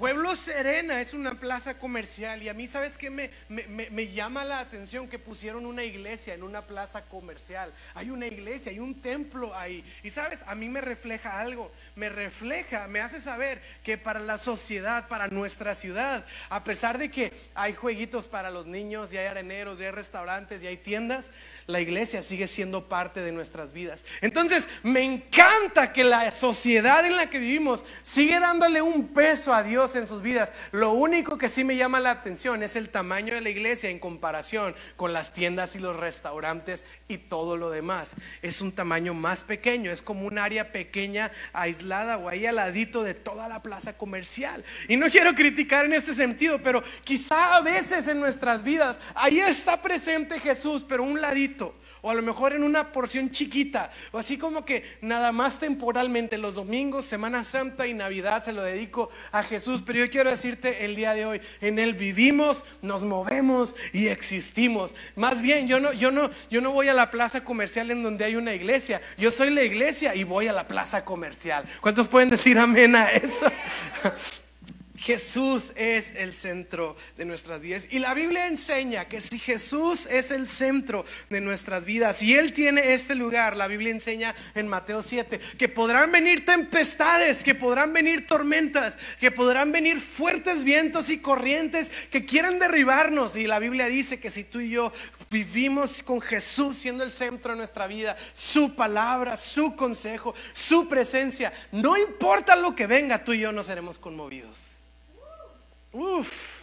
Pueblo 0.00 0.34
Serena 0.34 1.02
es 1.02 1.12
una 1.12 1.34
plaza 1.34 1.74
comercial 1.74 2.42
y 2.42 2.48
a 2.48 2.54
mí, 2.54 2.66
¿sabes 2.66 2.96
qué? 2.96 3.10
Me, 3.10 3.30
me, 3.50 4.08
llama 4.08 4.44
la 4.44 4.60
atención 4.60 5.08
que 5.08 5.18
pusieron 5.18 5.66
una 5.66 5.84
iglesia 5.84 6.32
en 6.32 6.42
una 6.42 6.62
plaza 6.62 7.02
comercial. 7.02 7.70
Hay 7.92 8.08
una 8.08 8.26
iglesia, 8.26 8.72
hay 8.72 8.78
un 8.78 9.02
templo 9.02 9.54
ahí. 9.54 9.84
Y 10.02 10.08
sabes, 10.08 10.42
a 10.46 10.54
mí 10.54 10.70
me 10.70 10.80
refleja 10.80 11.38
algo, 11.38 11.70
me 11.96 12.08
refleja, 12.08 12.88
me 12.88 13.00
hace 13.00 13.20
saber 13.20 13.60
que 13.84 13.98
para 13.98 14.20
la 14.20 14.38
sociedad, 14.38 15.06
para 15.06 15.28
nuestra 15.28 15.74
ciudad, 15.74 16.24
a 16.48 16.64
pesar 16.64 16.96
de 16.96 17.10
que 17.10 17.34
hay 17.54 17.74
jueguitos 17.74 18.26
para 18.26 18.50
los 18.50 18.64
niños 18.64 19.12
y 19.12 19.18
hay 19.18 19.26
areneros 19.26 19.80
y 19.80 19.84
hay 19.84 19.90
restaurantes 19.90 20.62
y 20.62 20.66
hay 20.66 20.78
tiendas, 20.78 21.30
la 21.70 21.80
iglesia 21.80 22.22
sigue 22.22 22.46
siendo 22.46 22.88
parte 22.88 23.22
de 23.22 23.32
nuestras 23.32 23.72
vidas. 23.72 24.04
Entonces, 24.20 24.68
me 24.82 25.02
encanta 25.02 25.92
que 25.92 26.04
la 26.04 26.30
sociedad 26.32 27.04
en 27.04 27.16
la 27.16 27.30
que 27.30 27.38
vivimos 27.38 27.84
sigue 28.02 28.38
dándole 28.40 28.82
un 28.82 29.08
peso 29.08 29.54
a 29.54 29.62
Dios 29.62 29.94
en 29.96 30.06
sus 30.06 30.22
vidas. 30.22 30.52
Lo 30.72 30.92
único 30.92 31.38
que 31.38 31.48
sí 31.48 31.64
me 31.64 31.76
llama 31.76 32.00
la 32.00 32.10
atención 32.10 32.62
es 32.62 32.76
el 32.76 32.90
tamaño 32.90 33.34
de 33.34 33.40
la 33.40 33.50
iglesia 33.50 33.90
en 33.90 33.98
comparación 33.98 34.74
con 34.96 35.12
las 35.12 35.32
tiendas 35.32 35.76
y 35.76 35.78
los 35.78 35.96
restaurantes 35.96 36.84
y 37.08 37.18
todo 37.18 37.56
lo 37.56 37.70
demás. 37.70 38.14
Es 38.42 38.60
un 38.60 38.72
tamaño 38.72 39.14
más 39.14 39.44
pequeño, 39.44 39.90
es 39.90 40.02
como 40.02 40.26
un 40.26 40.38
área 40.38 40.72
pequeña, 40.72 41.30
aislada 41.52 42.16
o 42.18 42.28
ahí 42.28 42.46
al 42.46 42.56
ladito 42.56 43.02
de 43.02 43.14
toda 43.14 43.48
la 43.48 43.62
plaza 43.62 43.96
comercial. 43.96 44.64
Y 44.88 44.96
no 44.96 45.08
quiero 45.08 45.34
criticar 45.34 45.84
en 45.84 45.92
este 45.92 46.14
sentido, 46.14 46.60
pero 46.62 46.82
quizá 47.04 47.56
a 47.56 47.60
veces 47.60 48.08
en 48.08 48.20
nuestras 48.20 48.62
vidas 48.62 48.98
ahí 49.14 49.40
está 49.40 49.80
presente 49.82 50.40
Jesús, 50.40 50.84
pero 50.86 51.02
un 51.02 51.20
ladito 51.20 51.59
o 52.02 52.10
a 52.10 52.14
lo 52.14 52.22
mejor 52.22 52.52
en 52.52 52.62
una 52.62 52.92
porción 52.92 53.30
chiquita, 53.30 53.90
o 54.12 54.18
así 54.18 54.38
como 54.38 54.64
que 54.64 54.84
nada 55.00 55.32
más 55.32 55.58
temporalmente, 55.58 56.38
los 56.38 56.54
domingos, 56.54 57.04
Semana 57.04 57.44
Santa 57.44 57.86
y 57.86 57.94
Navidad 57.94 58.42
se 58.42 58.52
lo 58.52 58.62
dedico 58.62 59.10
a 59.32 59.42
Jesús, 59.42 59.82
pero 59.84 59.98
yo 59.98 60.10
quiero 60.10 60.30
decirte 60.30 60.84
el 60.84 60.96
día 60.96 61.14
de 61.14 61.26
hoy, 61.26 61.40
en 61.60 61.78
Él 61.78 61.94
vivimos, 61.94 62.64
nos 62.82 63.02
movemos 63.02 63.74
y 63.92 64.08
existimos. 64.08 64.94
Más 65.16 65.42
bien, 65.42 65.68
yo 65.68 65.80
no, 65.80 65.92
yo 65.92 66.10
no, 66.10 66.30
yo 66.50 66.60
no 66.60 66.70
voy 66.70 66.88
a 66.88 66.94
la 66.94 67.10
plaza 67.10 67.44
comercial 67.44 67.90
en 67.90 68.02
donde 68.02 68.24
hay 68.24 68.36
una 68.36 68.54
iglesia, 68.54 69.00
yo 69.18 69.30
soy 69.30 69.50
la 69.50 69.62
iglesia 69.62 70.14
y 70.14 70.24
voy 70.24 70.48
a 70.48 70.52
la 70.52 70.66
plaza 70.66 71.04
comercial. 71.04 71.64
¿Cuántos 71.80 72.08
pueden 72.08 72.30
decir 72.30 72.58
amén 72.58 72.96
a 72.96 73.08
eso? 73.08 73.46
Jesús 75.00 75.72
es 75.76 76.12
el 76.14 76.34
centro 76.34 76.94
de 77.16 77.24
nuestras 77.24 77.62
vidas. 77.62 77.88
Y 77.90 78.00
la 78.00 78.12
Biblia 78.12 78.46
enseña 78.46 79.08
que 79.08 79.18
si 79.18 79.38
Jesús 79.38 80.06
es 80.06 80.30
el 80.30 80.46
centro 80.46 81.06
de 81.30 81.40
nuestras 81.40 81.86
vidas 81.86 82.22
y 82.22 82.34
Él 82.34 82.52
tiene 82.52 82.92
este 82.92 83.14
lugar, 83.14 83.56
la 83.56 83.66
Biblia 83.66 83.92
enseña 83.92 84.34
en 84.54 84.68
Mateo 84.68 85.02
7 85.02 85.40
que 85.56 85.68
podrán 85.70 86.12
venir 86.12 86.44
tempestades, 86.44 87.42
que 87.42 87.54
podrán 87.54 87.94
venir 87.94 88.26
tormentas, 88.26 88.98
que 89.18 89.30
podrán 89.30 89.72
venir 89.72 89.98
fuertes 89.98 90.64
vientos 90.64 91.08
y 91.08 91.18
corrientes 91.18 91.90
que 92.10 92.26
quieran 92.26 92.58
derribarnos. 92.58 93.36
Y 93.36 93.46
la 93.46 93.58
Biblia 93.58 93.86
dice 93.86 94.20
que 94.20 94.28
si 94.28 94.44
tú 94.44 94.60
y 94.60 94.68
yo 94.68 94.92
vivimos 95.30 96.02
con 96.02 96.20
Jesús 96.20 96.76
siendo 96.76 97.04
el 97.04 97.12
centro 97.12 97.52
de 97.52 97.58
nuestra 97.58 97.86
vida, 97.86 98.18
su 98.34 98.74
palabra, 98.74 99.38
su 99.38 99.74
consejo, 99.74 100.34
su 100.52 100.90
presencia, 100.90 101.54
no 101.72 101.96
importa 101.96 102.54
lo 102.54 102.76
que 102.76 102.86
venga, 102.86 103.24
tú 103.24 103.32
y 103.32 103.40
yo 103.40 103.50
no 103.50 103.64
seremos 103.64 103.96
conmovidos. 103.96 104.69
Uf. 105.92 106.60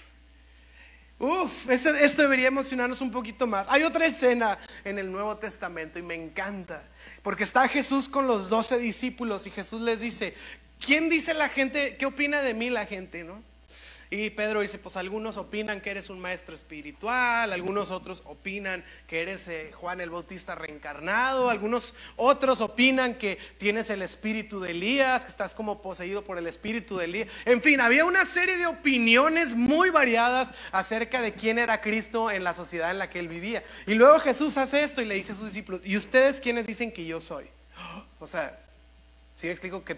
Uf, 1.20 1.68
esto, 1.70 2.22
debería 2.22 2.48
emocionarnos 2.48 3.02
un 3.02 3.12
poquito 3.12 3.48
más. 3.48 3.68
Hay 3.70 3.84
otra 3.84 4.06
escena 4.06 4.60
en 4.84 5.00
el 5.00 5.12
Nuevo 5.12 5.36
Testamento 5.38 5.98
y 5.98 6.04
me 6.04 6.14
encanta, 6.14 6.84
porque 7.24 7.44
está 7.44 7.68
Jesús 7.68 8.08
con 8.08 8.28
los 8.28 8.50
doce 8.50 8.78
discípulos 8.78 9.48
y 9.48 9.52
Jesús 9.52 9.82
les 9.82 10.00
dice, 10.00 10.36
¿quién 10.80 11.10
dice 11.10 11.34
la 11.34 11.50
gente, 11.50 11.98
qué 11.98 12.06
opina 12.06 12.42
de 12.42 12.54
mí 12.54 12.70
la 12.70 12.86
gente, 12.86 13.24
no? 13.24 13.42
Y 14.10 14.30
Pedro 14.30 14.62
dice, 14.62 14.78
pues 14.78 14.96
algunos 14.96 15.36
opinan 15.36 15.82
que 15.82 15.92
eres 15.92 16.10
un 16.10 16.20
maestro 16.20 16.56
espiritual, 16.56 17.52
algunos 17.52 17.92
otros 17.92 18.24
opinan 18.26 18.86
que 19.06 19.22
eres 19.22 19.50
eh, 19.50 19.72
Juan 19.74 20.00
el 20.00 20.10
Bautista 20.10 20.56
reencarnado, 20.56 21.50
algunos 21.50 21.94
otros 22.16 22.62
opinan 22.62 23.16
que 23.16 23.38
tienes 23.58 23.90
el 23.90 24.02
espíritu 24.02 24.62
de 24.62 24.72
Elías, 24.72 25.26
que 25.26 25.32
estás 25.32 25.54
como 25.54 25.82
poseído 25.82 26.24
por 26.24 26.38
el 26.38 26.48
espíritu 26.48 26.98
de 26.98 27.06
Elías. 27.06 27.30
En 27.44 27.62
fin, 27.62 27.82
había 27.82 28.06
una 28.06 28.24
serie 28.24 28.56
de 28.56 28.66
opiniones 28.66 29.56
muy 29.56 29.90
variadas 29.90 30.54
acerca 30.72 31.22
de 31.22 31.34
quién 31.34 31.60
era 31.60 31.82
Cristo 31.82 32.32
en 32.32 32.46
la 32.46 32.54
sociedad 32.54 32.92
en 32.92 33.00
la 33.00 33.10
que 33.10 33.20
él 33.20 33.28
vivía. 33.28 33.62
Y 33.86 33.96
luego 33.96 34.20
Jesús 34.20 34.56
hace 34.56 34.84
esto 34.84 35.02
y 35.02 35.06
le 35.06 35.16
dice 35.16 35.34
a 35.34 35.36
sus 35.36 35.48
discípulos, 35.48 35.82
¿y 35.84 35.98
ustedes 35.98 36.40
quiénes 36.40 36.66
dicen 36.66 36.92
que 36.92 37.06
yo 37.06 37.20
soy? 37.20 37.46
O 38.20 38.26
sea, 38.26 38.60
si 39.36 39.46
me 39.46 39.54
explico 39.54 39.84
que 39.84 39.98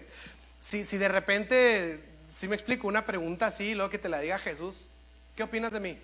si, 0.60 0.84
si 0.84 0.98
de 0.98 1.08
repente 1.08 2.09
si 2.30 2.48
me 2.48 2.54
explico, 2.54 2.86
una 2.86 3.04
pregunta 3.04 3.46
así, 3.46 3.74
luego 3.74 3.90
que 3.90 3.98
te 3.98 4.08
la 4.08 4.20
diga 4.20 4.38
Jesús, 4.38 4.88
¿qué 5.36 5.42
opinas 5.42 5.72
de 5.72 5.80
mí? 5.80 5.98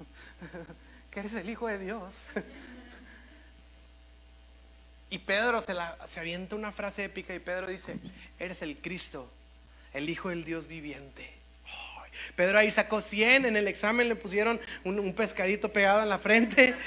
que 1.10 1.20
eres 1.20 1.34
el 1.34 1.50
Hijo 1.50 1.66
de 1.66 1.78
Dios. 1.78 2.30
y 5.10 5.18
Pedro 5.18 5.60
se, 5.60 5.74
la, 5.74 5.96
se 6.06 6.20
avienta 6.20 6.56
una 6.56 6.72
frase 6.72 7.04
épica 7.04 7.34
y 7.34 7.38
Pedro 7.38 7.66
dice, 7.66 7.96
eres 8.38 8.62
el 8.62 8.78
Cristo, 8.78 9.28
el 9.92 10.08
Hijo 10.08 10.28
del 10.28 10.44
Dios 10.44 10.66
viviente. 10.66 11.34
Pedro 12.34 12.58
ahí 12.58 12.70
sacó 12.70 13.02
100, 13.02 13.44
en 13.44 13.56
el 13.56 13.68
examen 13.68 14.08
le 14.08 14.16
pusieron 14.16 14.58
un, 14.84 14.98
un 14.98 15.14
pescadito 15.14 15.72
pegado 15.72 16.02
en 16.02 16.08
la 16.08 16.18
frente. 16.18 16.74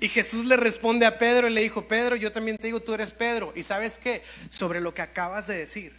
Y 0.00 0.08
Jesús 0.08 0.44
le 0.44 0.56
responde 0.56 1.06
a 1.06 1.18
Pedro 1.18 1.48
y 1.48 1.52
le 1.52 1.60
dijo, 1.60 1.88
Pedro, 1.88 2.14
yo 2.14 2.30
también 2.30 2.56
te 2.56 2.68
digo, 2.68 2.78
tú 2.78 2.94
eres 2.94 3.12
Pedro. 3.12 3.52
Y 3.56 3.64
sabes 3.64 3.98
qué, 3.98 4.22
sobre 4.48 4.80
lo 4.80 4.94
que 4.94 5.02
acabas 5.02 5.48
de 5.48 5.56
decir, 5.56 5.98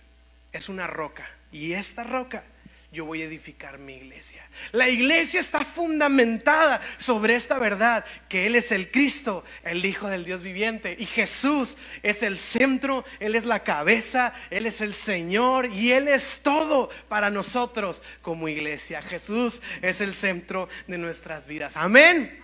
es 0.52 0.70
una 0.70 0.88
roca. 0.88 1.28
Y 1.52 1.74
esta 1.74 2.04
roca 2.04 2.44
yo 2.92 3.06
voy 3.06 3.22
a 3.22 3.26
edificar 3.26 3.78
mi 3.78 3.94
iglesia. 3.94 4.42
La 4.72 4.90
iglesia 4.90 5.40
está 5.40 5.64
fundamentada 5.64 6.82
sobre 6.98 7.36
esta 7.36 7.60
verdad, 7.60 8.04
que 8.28 8.48
Él 8.48 8.56
es 8.56 8.72
el 8.72 8.90
Cristo, 8.90 9.44
el 9.64 9.86
Hijo 9.86 10.08
del 10.08 10.26
Dios 10.26 10.42
viviente, 10.42 10.96
y 10.98 11.06
Jesús 11.06 11.78
es 12.02 12.24
el 12.24 12.38
centro, 12.38 13.06
Él 13.20 13.36
es 13.36 13.46
la 13.46 13.64
cabeza, 13.64 14.34
Él 14.50 14.66
es 14.66 14.82
el 14.82 14.94
Señor 14.94 15.68
y 15.68 15.92
Él 15.92 16.08
es 16.08 16.42
todo 16.42 16.90
para 17.08 17.30
nosotros 17.30 18.02
como 18.24 18.48
iglesia. 18.48 19.04
Jesús 19.04 19.62
es 19.84 20.02
el 20.02 20.16
centro 20.16 20.68
de 20.88 20.98
nuestras 20.98 21.46
vidas. 21.46 21.78
Amén. 21.78 22.44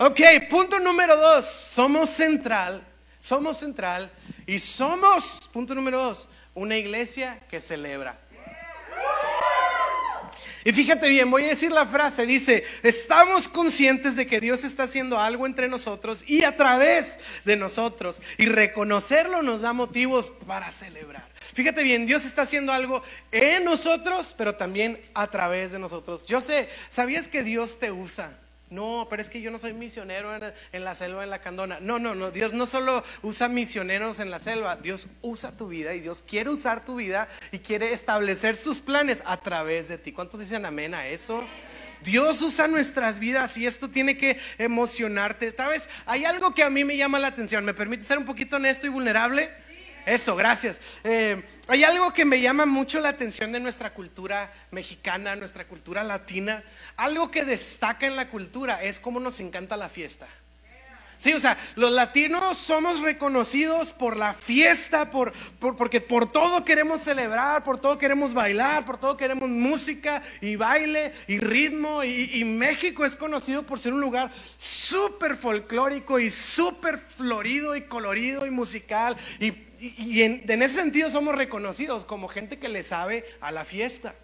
Ok, 0.00 0.20
punto 0.48 0.80
número 0.80 1.14
dos, 1.14 1.46
somos 1.46 2.10
central, 2.10 2.84
somos 3.20 3.58
central 3.58 4.10
y 4.46 4.58
somos, 4.58 5.48
punto 5.52 5.76
número 5.76 5.98
dos, 5.98 6.28
una 6.54 6.76
iglesia 6.76 7.40
que 7.48 7.60
celebra. 7.60 8.18
Y 10.62 10.72
fíjate 10.72 11.08
bien, 11.08 11.30
voy 11.30 11.44
a 11.44 11.48
decir 11.48 11.72
la 11.72 11.86
frase, 11.86 12.26
dice, 12.26 12.64
estamos 12.82 13.48
conscientes 13.48 14.14
de 14.14 14.26
que 14.26 14.40
Dios 14.40 14.62
está 14.62 14.82
haciendo 14.82 15.18
algo 15.18 15.46
entre 15.46 15.68
nosotros 15.68 16.22
y 16.26 16.44
a 16.44 16.54
través 16.54 17.18
de 17.46 17.56
nosotros. 17.56 18.20
Y 18.36 18.46
reconocerlo 18.46 19.42
nos 19.42 19.62
da 19.62 19.72
motivos 19.72 20.30
para 20.46 20.70
celebrar. 20.70 21.26
Fíjate 21.54 21.82
bien, 21.82 22.04
Dios 22.04 22.26
está 22.26 22.42
haciendo 22.42 22.72
algo 22.72 23.02
en 23.32 23.64
nosotros, 23.64 24.34
pero 24.36 24.54
también 24.54 25.00
a 25.14 25.28
través 25.28 25.72
de 25.72 25.78
nosotros. 25.78 26.26
Yo 26.26 26.42
sé, 26.42 26.68
¿sabías 26.90 27.28
que 27.28 27.42
Dios 27.42 27.78
te 27.78 27.90
usa? 27.90 28.38
No, 28.70 29.08
pero 29.10 29.20
es 29.20 29.28
que 29.28 29.40
yo 29.40 29.50
no 29.50 29.58
soy 29.58 29.72
misionero 29.72 30.30
en, 30.72 30.84
la 30.84 30.94
selva, 30.94 31.24
en 31.24 31.30
la 31.30 31.40
candona. 31.40 31.80
No, 31.80 31.98
no, 31.98 32.14
no. 32.14 32.30
Dios 32.30 32.52
no 32.52 32.66
solo 32.66 33.02
usa 33.22 33.48
misioneros 33.48 34.20
en 34.20 34.30
la 34.30 34.38
selva. 34.38 34.76
Dios 34.76 35.08
usa 35.22 35.56
tu 35.56 35.66
vida 35.66 35.92
y 35.94 36.00
Dios 36.00 36.22
quiere 36.22 36.50
usar 36.50 36.84
tu 36.84 36.94
vida 36.94 37.28
y 37.50 37.58
quiere 37.58 37.92
establecer 37.92 38.54
sus 38.54 38.80
planes 38.80 39.22
a 39.24 39.38
través 39.38 39.88
de 39.88 39.98
ti. 39.98 40.12
¿Cuántos 40.12 40.38
dicen 40.38 40.64
amén 40.64 40.94
a 40.94 41.08
eso? 41.08 41.44
Dios 42.04 42.40
usa 42.42 42.68
nuestras 42.68 43.18
vidas 43.18 43.56
y 43.56 43.66
esto 43.66 43.90
tiene 43.90 44.16
que 44.16 44.38
emocionarte. 44.56 45.50
¿Sabes? 45.50 45.88
Hay 46.06 46.24
algo 46.24 46.54
que 46.54 46.62
a 46.62 46.70
mí 46.70 46.84
me 46.84 46.96
llama 46.96 47.18
la 47.18 47.26
atención. 47.26 47.64
¿Me 47.64 47.74
permite 47.74 48.04
ser 48.04 48.18
un 48.18 48.24
poquito 48.24 48.56
honesto 48.56 48.86
y 48.86 48.90
vulnerable? 48.90 49.50
Eso, 50.06 50.36
gracias. 50.36 50.80
Eh, 51.04 51.42
hay 51.68 51.84
algo 51.84 52.12
que 52.12 52.24
me 52.24 52.40
llama 52.40 52.66
mucho 52.66 53.00
la 53.00 53.10
atención 53.10 53.52
de 53.52 53.60
nuestra 53.60 53.92
cultura 53.92 54.52
mexicana, 54.70 55.36
nuestra 55.36 55.66
cultura 55.66 56.02
latina. 56.02 56.62
Algo 56.96 57.30
que 57.30 57.44
destaca 57.44 58.06
en 58.06 58.16
la 58.16 58.28
cultura 58.28 58.82
es 58.82 59.00
cómo 59.00 59.20
nos 59.20 59.40
encanta 59.40 59.76
la 59.76 59.88
fiesta. 59.88 60.28
Sí, 61.20 61.34
o 61.34 61.38
sea, 61.38 61.58
los 61.76 61.92
latinos 61.92 62.56
somos 62.56 63.00
reconocidos 63.00 63.92
por 63.92 64.16
la 64.16 64.32
fiesta, 64.32 65.10
por, 65.10 65.34
porque 65.58 66.00
por 66.00 66.32
todo 66.32 66.64
queremos 66.64 67.02
celebrar, 67.02 67.62
por 67.62 67.78
todo 67.78 67.98
queremos 67.98 68.32
bailar, 68.32 68.86
por 68.86 68.96
todo 68.96 69.18
queremos 69.18 69.50
música 69.50 70.22
y 70.40 70.56
baile 70.56 71.12
y 71.26 71.38
ritmo. 71.38 72.02
Y, 72.04 72.42
México 72.44 73.04
es 73.04 73.16
conocido 73.16 73.64
por 73.64 73.78
ser 73.78 73.92
un 73.92 74.00
lugar 74.00 74.32
súper 74.56 75.36
folclórico 75.36 76.18
y 76.18 76.30
súper 76.30 76.96
florido 76.98 77.76
y 77.76 77.82
colorido 77.82 78.46
y 78.46 78.50
musical. 78.50 79.14
Y, 79.38 80.22
en, 80.22 80.42
en 80.48 80.62
ese 80.62 80.76
sentido 80.76 81.10
somos 81.10 81.34
reconocidos 81.34 82.06
como 82.06 82.28
gente 82.28 82.58
que 82.58 82.70
le 82.70 82.82
sabe 82.82 83.26
a 83.42 83.52
la 83.52 83.66
fiesta. 83.66 84.14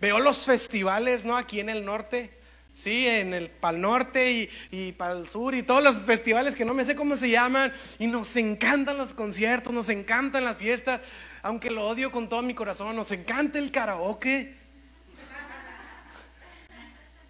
Veo 0.00 0.18
los 0.18 0.46
festivales, 0.46 1.26
¿no? 1.26 1.36
Aquí 1.36 1.60
en 1.60 1.68
el 1.68 1.84
norte 1.84 2.37
Sí, 2.78 3.08
en 3.08 3.34
el 3.34 3.50
Pal 3.50 3.80
Norte 3.80 4.30
y, 4.30 4.48
y 4.70 4.92
Pal 4.92 5.28
Sur 5.28 5.56
y 5.56 5.64
todos 5.64 5.82
los 5.82 6.00
festivales 6.02 6.54
que 6.54 6.64
no 6.64 6.74
me 6.74 6.84
sé 6.84 6.94
cómo 6.94 7.16
se 7.16 7.28
llaman. 7.28 7.72
Y 7.98 8.06
nos 8.06 8.36
encantan 8.36 8.96
los 8.96 9.14
conciertos, 9.14 9.72
nos 9.72 9.88
encantan 9.88 10.44
las 10.44 10.58
fiestas, 10.58 11.00
aunque 11.42 11.72
lo 11.72 11.88
odio 11.88 12.12
con 12.12 12.28
todo 12.28 12.40
mi 12.40 12.54
corazón. 12.54 12.94
Nos 12.94 13.10
encanta 13.10 13.58
el 13.58 13.72
karaoke. 13.72 14.54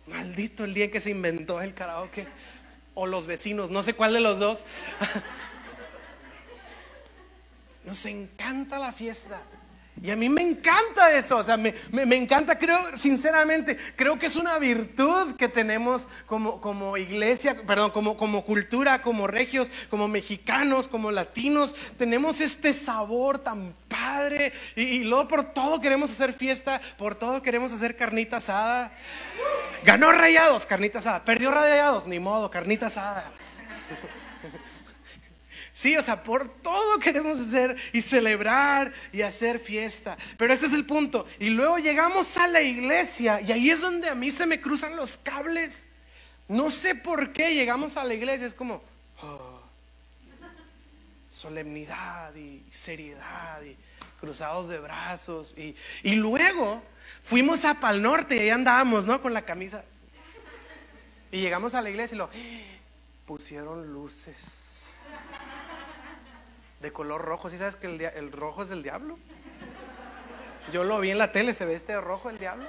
Maldito 0.07 0.65
el 0.65 0.75
día 0.75 0.91
que 0.91 1.01
se 1.01 1.13
inventó 1.13 1.63
el 1.63 1.73
karaoke. 1.73 2.27
O 2.93 3.07
los 3.07 3.27
vecinos, 3.27 3.71
no 3.71 3.83
sé 3.83 3.95
cuál 3.95 4.13
de 4.13 4.21
los 4.21 4.39
dos. 4.39 4.67
Nos 7.87 8.05
encanta 8.05 8.79
la 8.79 8.93
fiesta. 8.93 9.41
Y 10.03 10.11
a 10.11 10.17
mí 10.17 10.29
me 10.29 10.43
encanta 10.43 11.17
eso, 11.17 11.37
o 11.37 11.45
sea, 11.45 11.57
me, 11.57 11.75
encanta, 12.17 12.59
creo, 12.59 12.79
sinceramente, 12.97 13.77
creo 13.97 14.19
que 14.19 14.27
es 14.27 14.37
una 14.37 14.59
virtud 14.59 15.35
que 15.37 15.49
tenemos 15.49 16.09
como, 16.27 16.61
como 16.61 16.97
iglesia, 16.97 17.57
perdón, 17.57 17.91
como, 17.91 18.17
como 18.17 18.45
cultura, 18.45 19.03
como 19.03 19.27
regios, 19.27 19.73
como 19.91 20.07
mexicanos, 20.07 20.87
como 20.87 21.11
latinos, 21.11 21.75
tenemos 21.97 22.41
este 22.41 22.73
sabor 22.73 23.39
tan 23.39 23.75
padre 23.89 24.53
y 24.77 25.01
luego 25.01 25.27
por 25.29 25.45
todo 25.53 25.81
queremos 25.81 26.11
hacer 26.11 26.33
fiesta, 26.33 26.81
por 26.97 27.15
todo 27.15 27.43
queremos 27.43 27.73
hacer 27.73 27.97
carnita 27.97 28.37
asada. 28.37 28.93
Ganó 29.85 30.13
rayados, 30.13 30.67
carnita 30.67 30.99
asada, 30.99 31.25
perdió 31.25 31.51
rayados, 31.51 32.07
ni 32.07 32.19
modo, 32.19 32.51
carnita 32.51 32.87
asada. 32.87 33.33
Sí, 35.79 35.97
o 35.97 36.03
sea, 36.03 36.25
por 36.25 36.49
todo 36.61 36.99
queremos 36.99 37.39
hacer 37.39 37.77
y 37.93 38.01
celebrar 38.01 38.93
y 39.13 39.23
hacer 39.23 39.61
fiesta. 39.61 40.19
Pero 40.37 40.53
este 40.53 40.67
es 40.67 40.73
el 40.73 40.85
punto. 40.85 41.25
Y 41.39 41.51
luego 41.51 41.79
llegamos 41.79 42.37
a 42.37 42.49
la 42.49 42.61
iglesia 42.63 43.41
y 43.41 43.53
ahí 43.53 43.71
es 43.71 43.81
donde 43.81 44.09
a 44.09 44.17
mí 44.17 44.33
se 44.33 44.45
me 44.45 44.61
cruzan 44.61 44.97
los 44.97 45.17
cables. 45.19 45.87
No 46.49 46.69
sé 46.69 46.97
por 46.97 47.33
qué 47.33 47.55
llegamos 47.55 47.97
a 47.97 48.03
la 48.03 48.15
iglesia. 48.15 48.49
Es 48.49 48.55
como 48.55 48.83
oh, 49.23 49.61
solemnidad 51.31 52.35
y 52.35 52.65
seriedad 52.73 53.63
y 53.63 53.77
cruzados 54.19 54.67
de 54.67 54.81
brazos. 54.81 55.55
Y, 55.57 55.77
y 56.03 56.17
luego 56.17 56.83
fuimos 57.23 57.65
a 57.65 57.79
Pal 57.79 58.03
Norte 58.03 58.35
y 58.35 58.41
ahí 58.41 58.51
andábamos, 58.51 59.07
¿no? 59.07 59.23
Con 59.23 59.33
la 59.33 59.43
camisa. 59.43 59.85
Y 61.31 61.41
llegamos 61.41 61.77
a 61.77 61.83
la 61.83 61.91
iglesia 61.91 62.17
y 62.17 62.19
lo 62.19 62.31
pusieron 63.25 63.93
luces 63.93 64.68
de 66.81 66.93
color 66.93 67.23
rojo. 67.23 67.51
¿Sí 67.51 67.59
sabes 67.59 67.77
que 67.77 67.87
el, 67.87 68.33
rojo 68.33 68.63
es 68.63 68.69
del 68.69 68.83
diablo? 68.83 69.19
Yo 70.73 70.85
lo 70.85 71.01
vi 71.01 71.11
en 71.11 71.19
la 71.19 71.33
tele, 71.33 71.55
se 71.55 71.65
ve 71.65 71.75
este 71.75 72.01
rojo 72.01 72.31
el 72.31 72.39
diablo. 72.39 72.67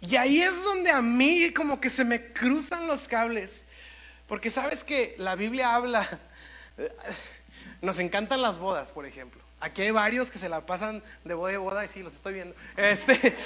Y 0.00 0.16
ahí 0.16 0.40
es 0.40 0.64
donde 0.64 0.90
a 0.90 1.02
mí 1.02 1.52
como 1.52 1.80
que 1.80 1.90
se 1.90 2.04
me 2.04 2.32
cruzan 2.32 2.86
los 2.86 3.06
cables. 3.06 3.66
Porque 4.26 4.48
sabes 4.48 4.84
que 4.84 5.14
la 5.18 5.34
Biblia 5.34 5.74
habla, 5.74 6.08
nos 7.82 7.98
encantan 7.98 8.40
las 8.40 8.58
bodas, 8.58 8.90
por 8.92 9.04
ejemplo. 9.04 9.42
Aquí 9.60 9.82
hay 9.82 9.90
varios 9.90 10.30
que 10.30 10.38
se 10.38 10.48
la 10.48 10.64
pasan 10.64 11.02
de 11.24 11.34
boda 11.34 11.52
en 11.52 11.62
boda 11.62 11.84
y 11.84 11.88
sí, 11.88 12.02
los 12.02 12.14
estoy 12.14 12.32
viendo. 12.32 12.54
Este, 12.76 13.36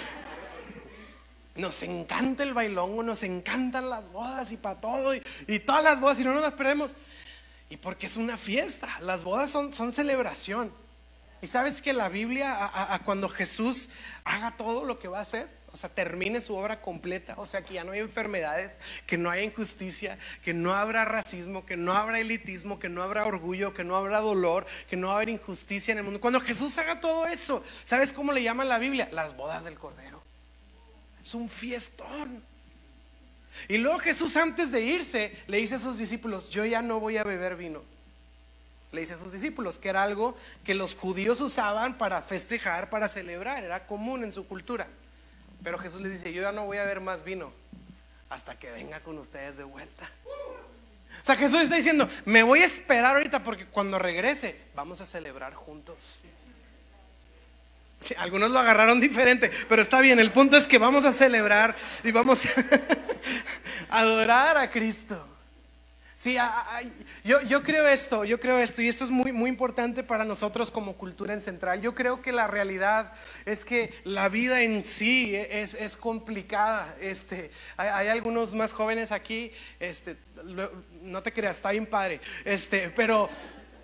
nos 1.55 1.83
encanta 1.83 2.43
el 2.43 2.55
bailongo, 2.55 3.03
nos 3.03 3.23
encantan 3.23 3.88
las 3.88 4.11
bodas 4.11 4.51
y 4.53 4.57
para 4.57 4.81
todo, 4.81 5.14
y, 5.14 5.59
todas 5.61 5.85
las 5.85 6.01
bodas, 6.01 6.19
y 6.19 6.25
no 6.25 6.33
nos 6.33 6.43
las 6.43 6.55
perdemos. 6.55 6.97
Y 7.71 7.77
porque 7.77 8.07
es 8.07 8.17
una 8.17 8.37
fiesta, 8.37 8.88
las 9.01 9.25
bodas 9.25 9.51
son, 9.51 9.93
celebración. 9.93 10.73
Y 11.40 11.47
sabes 11.47 11.83
que 11.83 11.93
la 11.93 12.09
Biblia, 12.09 12.57
a, 12.59 12.99
cuando 13.01 13.29
Jesús 13.29 13.90
haga 14.25 14.57
todo 14.57 14.85
lo 14.85 14.99
que 14.99 15.09
va 15.09 15.19
a 15.19 15.23
hacer, 15.23 15.49
o 15.73 15.77
sea, 15.77 15.90
termine 15.90 16.40
su 16.40 16.55
obra 16.55 16.81
completa, 16.81 17.35
o 17.37 17.47
sea, 17.47 17.62
que 17.62 17.75
ya 17.75 17.85
no 17.85 17.93
hay 17.93 17.99
enfermedades, 17.99 18.79
que 19.07 19.19
no 19.19 19.29
haya 19.29 19.43
injusticia, 19.43 20.19
que 20.45 20.55
no 20.55 20.73
habrá 20.73 21.05
racismo, 21.05 21.67
que 21.67 21.77
no 21.77 21.93
habrá 21.95 22.21
elitismo, 22.21 22.79
que 22.79 22.88
no 22.88 23.03
habrá 23.03 23.27
orgullo, 23.27 23.75
que 23.75 23.83
no 23.83 23.97
habrá 23.97 24.21
dolor, 24.21 24.67
que 24.88 24.97
no 24.97 25.11
habrá 25.11 25.31
injusticia 25.33 25.93
en 25.93 25.99
el 25.99 26.05
mundo. 26.05 26.21
Cuando 26.21 26.40
Jesús 26.40 26.79
haga 26.79 27.01
todo 27.01 27.27
eso, 27.27 27.62
¿sabes 27.85 28.12
cómo 28.12 28.33
le 28.33 28.43
llama 28.43 28.64
la 28.64 28.79
Biblia? 28.79 29.09
Las 29.11 29.37
bodas 29.37 29.64
del 29.64 29.77
Cordero. 29.77 30.13
Es 31.24 31.34
un 31.34 31.48
fiestón. 31.48 32.42
Y 33.68 33.78
luego 33.78 33.98
Jesús 33.98 34.37
antes 34.37 34.70
de 34.70 34.82
irse 34.82 35.34
le 35.46 35.56
dice 35.56 35.76
a 35.76 35.78
sus 35.78 35.96
discípulos, 35.96 36.50
yo 36.50 36.66
ya 36.66 36.82
no 36.82 37.00
voy 37.00 37.16
a 37.16 37.24
beber 37.24 37.56
vino. 37.56 37.82
Le 38.92 39.00
dice 39.00 39.14
a 39.14 39.16
sus 39.16 39.32
discípulos 39.32 39.78
que 39.78 39.88
era 39.88 40.02
algo 40.02 40.37
que 40.64 40.74
los 40.74 40.94
judíos 40.94 41.40
usaban 41.40 41.96
para 41.96 42.20
festejar, 42.20 42.90
para 42.90 43.08
celebrar, 43.08 43.64
era 43.64 43.87
común 43.87 44.22
en 44.22 44.32
su 44.32 44.46
cultura. 44.46 44.87
Pero 45.62 45.78
Jesús 45.78 46.02
les 46.02 46.12
dice, 46.12 46.32
yo 46.32 46.42
ya 46.42 46.52
no 46.52 46.66
voy 46.66 46.76
a 46.76 46.82
beber 46.82 47.00
más 47.00 47.24
vino 47.24 47.52
hasta 48.28 48.58
que 48.58 48.70
venga 48.70 49.00
con 49.00 49.16
ustedes 49.16 49.56
de 49.56 49.64
vuelta. 49.64 50.10
O 51.22 51.24
sea, 51.24 51.37
Jesús 51.37 51.62
está 51.62 51.76
diciendo, 51.76 52.06
me 52.26 52.42
voy 52.42 52.60
a 52.60 52.66
esperar 52.66 53.16
ahorita 53.16 53.42
porque 53.42 53.64
cuando 53.64 53.98
regrese 53.98 54.60
vamos 54.74 55.00
a 55.00 55.06
celebrar 55.06 55.54
juntos 55.54 56.20
algunos 58.19 58.51
lo 58.51 58.59
agarraron 58.59 59.01
diferente, 59.01 59.51
pero 59.69 59.83
está 59.83 60.01
bien. 60.01 60.21
El 60.21 60.33
punto 60.33 60.57
es 60.57 60.67
que 60.67 60.79
vamos 60.79 61.05
a 61.05 61.12
celebrar 61.12 61.77
y 62.03 62.12
vamos 62.12 62.45
a 62.47 63.99
adorar 64.01 64.57
a 64.57 64.71
Cristo. 64.71 65.29
Sí, 66.17 66.37
yo, 67.25 67.62
creo 67.64 67.88
esto, 67.88 68.25
yo 68.25 68.38
creo 68.38 68.61
esto, 68.61 68.81
y 68.81 68.87
esto 68.87 69.03
es 69.05 69.11
muy, 69.11 69.49
importante 69.49 70.05
para 70.05 70.25
nosotros 70.25 70.71
como 70.71 70.95
cultura 70.95 71.35
en 71.35 71.40
central. 71.40 71.81
Yo 71.81 71.97
creo 71.97 72.23
que 72.23 72.31
la 72.31 72.47
realidad 72.47 73.12
es 73.45 73.64
que 73.64 73.93
la 74.05 74.29
vida 74.29 74.62
en 74.62 74.85
sí 74.85 75.35
es, 75.35 75.75
es 75.75 75.97
complicada. 75.97 76.95
Este, 77.01 77.51
hay, 77.77 77.88
hay, 77.88 78.09
algunos 78.09 78.55
más 78.55 78.73
jóvenes 78.73 79.11
aquí, 79.11 79.51
este, 79.81 80.17
no 81.03 81.23
te 81.23 81.33
creas, 81.33 81.57
está 81.57 81.73
bien 81.73 81.87
padre, 81.87 82.21
este, 82.45 82.90
pero 82.90 83.29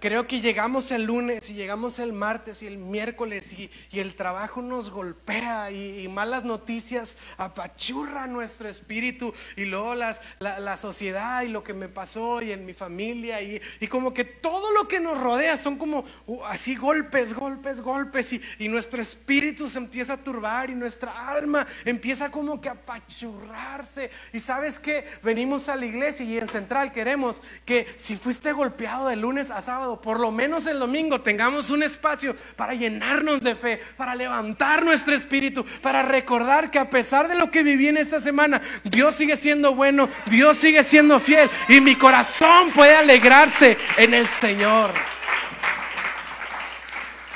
Creo 0.00 0.26
que 0.26 0.40
llegamos 0.40 0.90
el 0.92 1.04
lunes 1.04 1.50
y 1.50 1.54
llegamos 1.54 1.98
el 1.98 2.14
martes 2.14 2.62
y 2.62 2.66
el 2.66 2.78
miércoles 2.78 3.52
y, 3.52 3.70
el 3.92 4.14
trabajo 4.14 4.62
nos 4.62 4.90
golpea 4.90 5.70
y, 5.70 6.08
malas 6.08 6.42
noticias 6.42 7.18
apachurran 7.36 8.32
nuestro 8.32 8.66
espíritu 8.68 9.34
y 9.56 9.66
luego 9.66 9.94
las, 9.94 10.22
la, 10.38 10.76
sociedad 10.78 11.42
y 11.42 11.48
lo 11.48 11.62
que 11.62 11.74
me 11.74 11.88
pasó 11.88 12.40
y 12.40 12.50
en 12.50 12.64
mi 12.64 12.72
familia 12.72 13.42
y, 13.42 13.60
como 13.88 14.14
que 14.14 14.24
todo 14.24 14.72
lo 14.72 14.88
que 14.88 15.00
nos 15.00 15.20
rodea 15.20 15.58
son 15.58 15.76
como 15.76 16.04
uh, 16.26 16.44
así 16.44 16.76
golpes, 16.76 17.34
golpes, 17.34 17.82
golpes 17.82 18.32
y, 18.32 18.40
y 18.58 18.68
nuestro 18.68 19.02
espíritu 19.02 19.68
se 19.68 19.78
empieza 19.78 20.14
a 20.14 20.16
turbar 20.16 20.70
y 20.70 20.74
nuestra 20.74 21.28
alma 21.28 21.66
empieza 21.84 22.30
como 22.30 22.58
que 22.58 22.70
a 22.70 22.72
apachurrarse. 22.72 24.10
Y 24.32 24.40
sabes 24.40 24.78
que 24.78 25.04
venimos 25.22 25.68
a 25.68 25.76
la 25.76 25.84
iglesia 25.84 26.24
y 26.24 26.38
en 26.38 26.48
Central 26.48 26.90
queremos 26.90 27.42
que 27.66 27.86
si 27.96 28.16
fuiste 28.16 28.52
golpeado 28.52 29.08
de 29.08 29.16
lunes 29.16 29.50
a 29.50 29.60
sábado, 29.60 29.89
por 29.98 30.20
lo 30.20 30.30
menos 30.30 30.66
el 30.66 30.78
domingo, 30.78 31.22
tengamos 31.22 31.70
un 31.70 31.82
espacio 31.82 32.36
para 32.56 32.74
llenarnos 32.74 33.40
de 33.40 33.54
fe, 33.54 33.80
para 33.96 34.14
levantar 34.14 34.84
nuestro 34.84 35.14
espíritu, 35.14 35.64
para 35.80 36.02
recordar 36.02 36.70
que 36.70 36.78
a 36.78 36.90
pesar 36.90 37.28
de 37.28 37.34
lo 37.34 37.50
que 37.50 37.62
viví 37.62 37.88
en 37.88 37.96
esta 37.96 38.20
semana, 38.20 38.60
Dios 38.84 39.14
sigue 39.14 39.36
siendo 39.36 39.74
bueno, 39.74 40.08
Dios 40.26 40.58
sigue 40.58 40.84
siendo 40.84 41.18
fiel 41.18 41.48
y 41.68 41.80
mi 41.80 41.96
corazón 41.96 42.70
puede 42.72 42.96
alegrarse 42.96 43.78
en 43.96 44.12
el 44.12 44.26
Señor. 44.26 44.90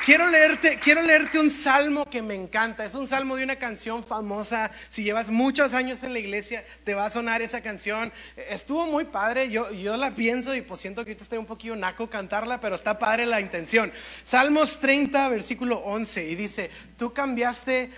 Quiero 0.05 0.29
leerte, 0.29 0.77
quiero 0.77 1.01
leerte 1.01 1.39
un 1.39 1.49
salmo 1.49 2.05
que 2.05 2.21
me 2.21 2.35
encanta. 2.35 2.85
Es 2.85 2.93
un 2.93 3.07
salmo 3.07 3.37
de 3.37 3.43
una 3.43 3.55
canción 3.55 4.03
famosa. 4.03 4.69
Si 4.89 5.03
llevas 5.03 5.31
muchos 5.31 5.73
años 5.73 6.03
en 6.03 6.13
la 6.13 6.19
iglesia, 6.19 6.63
te 6.83 6.93
va 6.93 7.07
a 7.07 7.09
sonar 7.09 7.41
esa 7.41 7.61
canción. 7.61 8.13
Estuvo 8.37 8.85
muy 8.85 9.05
padre. 9.05 9.49
Yo, 9.49 9.71
yo 9.71 9.97
la 9.97 10.11
pienso 10.11 10.53
y 10.53 10.61
pues 10.61 10.79
siento 10.79 11.03
que 11.03 11.09
ahorita 11.09 11.23
estoy 11.23 11.39
un 11.39 11.47
poquito 11.47 11.75
naco 11.75 12.07
cantarla, 12.07 12.59
pero 12.59 12.75
está 12.75 12.99
padre 12.99 13.25
la 13.25 13.41
intención. 13.41 13.91
Salmos 14.21 14.79
30, 14.79 15.27
versículo 15.29 15.77
11. 15.77 16.29
Y 16.29 16.35
dice, 16.35 16.69
tú 16.97 17.11
cambiaste 17.11 17.89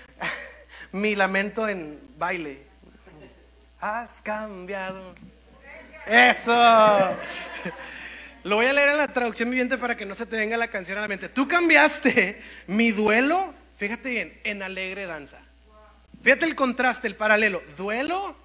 mi 0.93 1.13
lamento 1.13 1.67
en 1.67 1.99
baile. 2.17 2.61
Has 3.81 4.21
cambiado. 4.21 5.13
Eso. 6.05 7.17
Lo 8.47 8.55
voy 8.55 8.65
a 8.65 8.71
leer 8.71 8.87
en 8.87 8.97
la 8.97 9.11
traducción 9.11 9.49
viviente 9.49 9.77
para 9.77 9.97
que 9.97 10.05
no 10.05 10.15
se 10.15 10.25
te 10.25 10.37
venga 10.37 10.55
la 10.55 10.69
canción 10.69 10.97
a 10.97 11.01
la 11.01 11.09
mente. 11.09 11.27
Tú 11.27 11.49
cambiaste 11.49 12.41
mi 12.67 12.91
duelo, 12.91 13.53
fíjate 13.75 14.09
bien, 14.09 14.39
en 14.45 14.63
alegre 14.63 15.05
danza. 15.05 15.41
Fíjate 16.23 16.45
el 16.45 16.55
contraste, 16.55 17.07
el 17.07 17.17
paralelo. 17.17 17.61
Duelo 17.75 18.37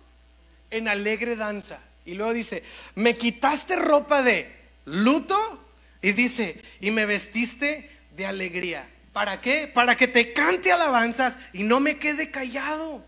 en 0.72 0.88
alegre 0.88 1.36
danza. 1.36 1.78
Y 2.04 2.14
luego 2.14 2.32
dice, 2.32 2.64
me 2.96 3.16
quitaste 3.16 3.76
ropa 3.76 4.24
de 4.24 4.50
luto 4.86 5.64
y 6.02 6.10
dice, 6.10 6.60
y 6.80 6.90
me 6.90 7.06
vestiste 7.06 7.88
de 8.16 8.26
alegría. 8.26 8.88
¿Para 9.12 9.40
qué? 9.40 9.70
Para 9.72 9.96
que 9.96 10.08
te 10.08 10.32
cante 10.32 10.72
alabanzas 10.72 11.38
y 11.52 11.62
no 11.62 11.78
me 11.78 11.98
quede 11.98 12.32
callado. 12.32 13.06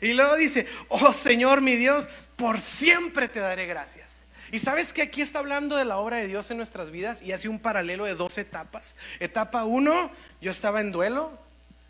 Y 0.00 0.14
luego 0.14 0.34
dice, 0.36 0.66
oh 0.88 1.12
Señor 1.12 1.60
mi 1.60 1.76
Dios, 1.76 2.08
por 2.36 2.58
siempre 2.58 3.28
te 3.28 3.40
daré 3.40 3.66
gracias. 3.66 4.17
Y 4.50 4.58
sabes 4.58 4.92
que 4.92 5.02
aquí 5.02 5.20
está 5.20 5.40
hablando 5.40 5.76
de 5.76 5.84
la 5.84 5.98
obra 5.98 6.16
de 6.16 6.26
Dios 6.26 6.50
en 6.50 6.56
nuestras 6.56 6.90
vidas 6.90 7.22
y 7.22 7.32
hace 7.32 7.48
un 7.48 7.58
paralelo 7.58 8.04
de 8.04 8.14
dos 8.14 8.38
etapas. 8.38 8.96
Etapa 9.20 9.64
uno, 9.64 10.10
yo 10.40 10.50
estaba 10.50 10.80
en 10.80 10.92
duelo. 10.92 11.30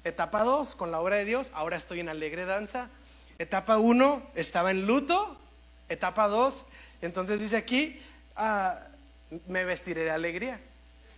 Etapa 0.05 0.43
dos, 0.43 0.75
con 0.75 0.91
la 0.91 1.01
obra 1.01 1.17
de 1.17 1.25
Dios, 1.25 1.51
ahora 1.55 1.77
estoy 1.77 2.01
en 2.01 2.09
alegre 2.09 2.45
danza. 2.45 2.89
Etapa 3.39 3.79
uno, 3.79 4.23
estaba 4.35 4.71
en 4.71 4.87
luto. 4.87 5.39
Etapa 5.89 6.29
dos, 6.29 6.67
entonces 7.01 7.41
dice 7.41 7.57
aquí, 7.57 8.01
ah, 8.37 8.79
me 9.47 9.65
vestiré 9.65 10.03
de 10.03 10.11
alegría. 10.11 10.61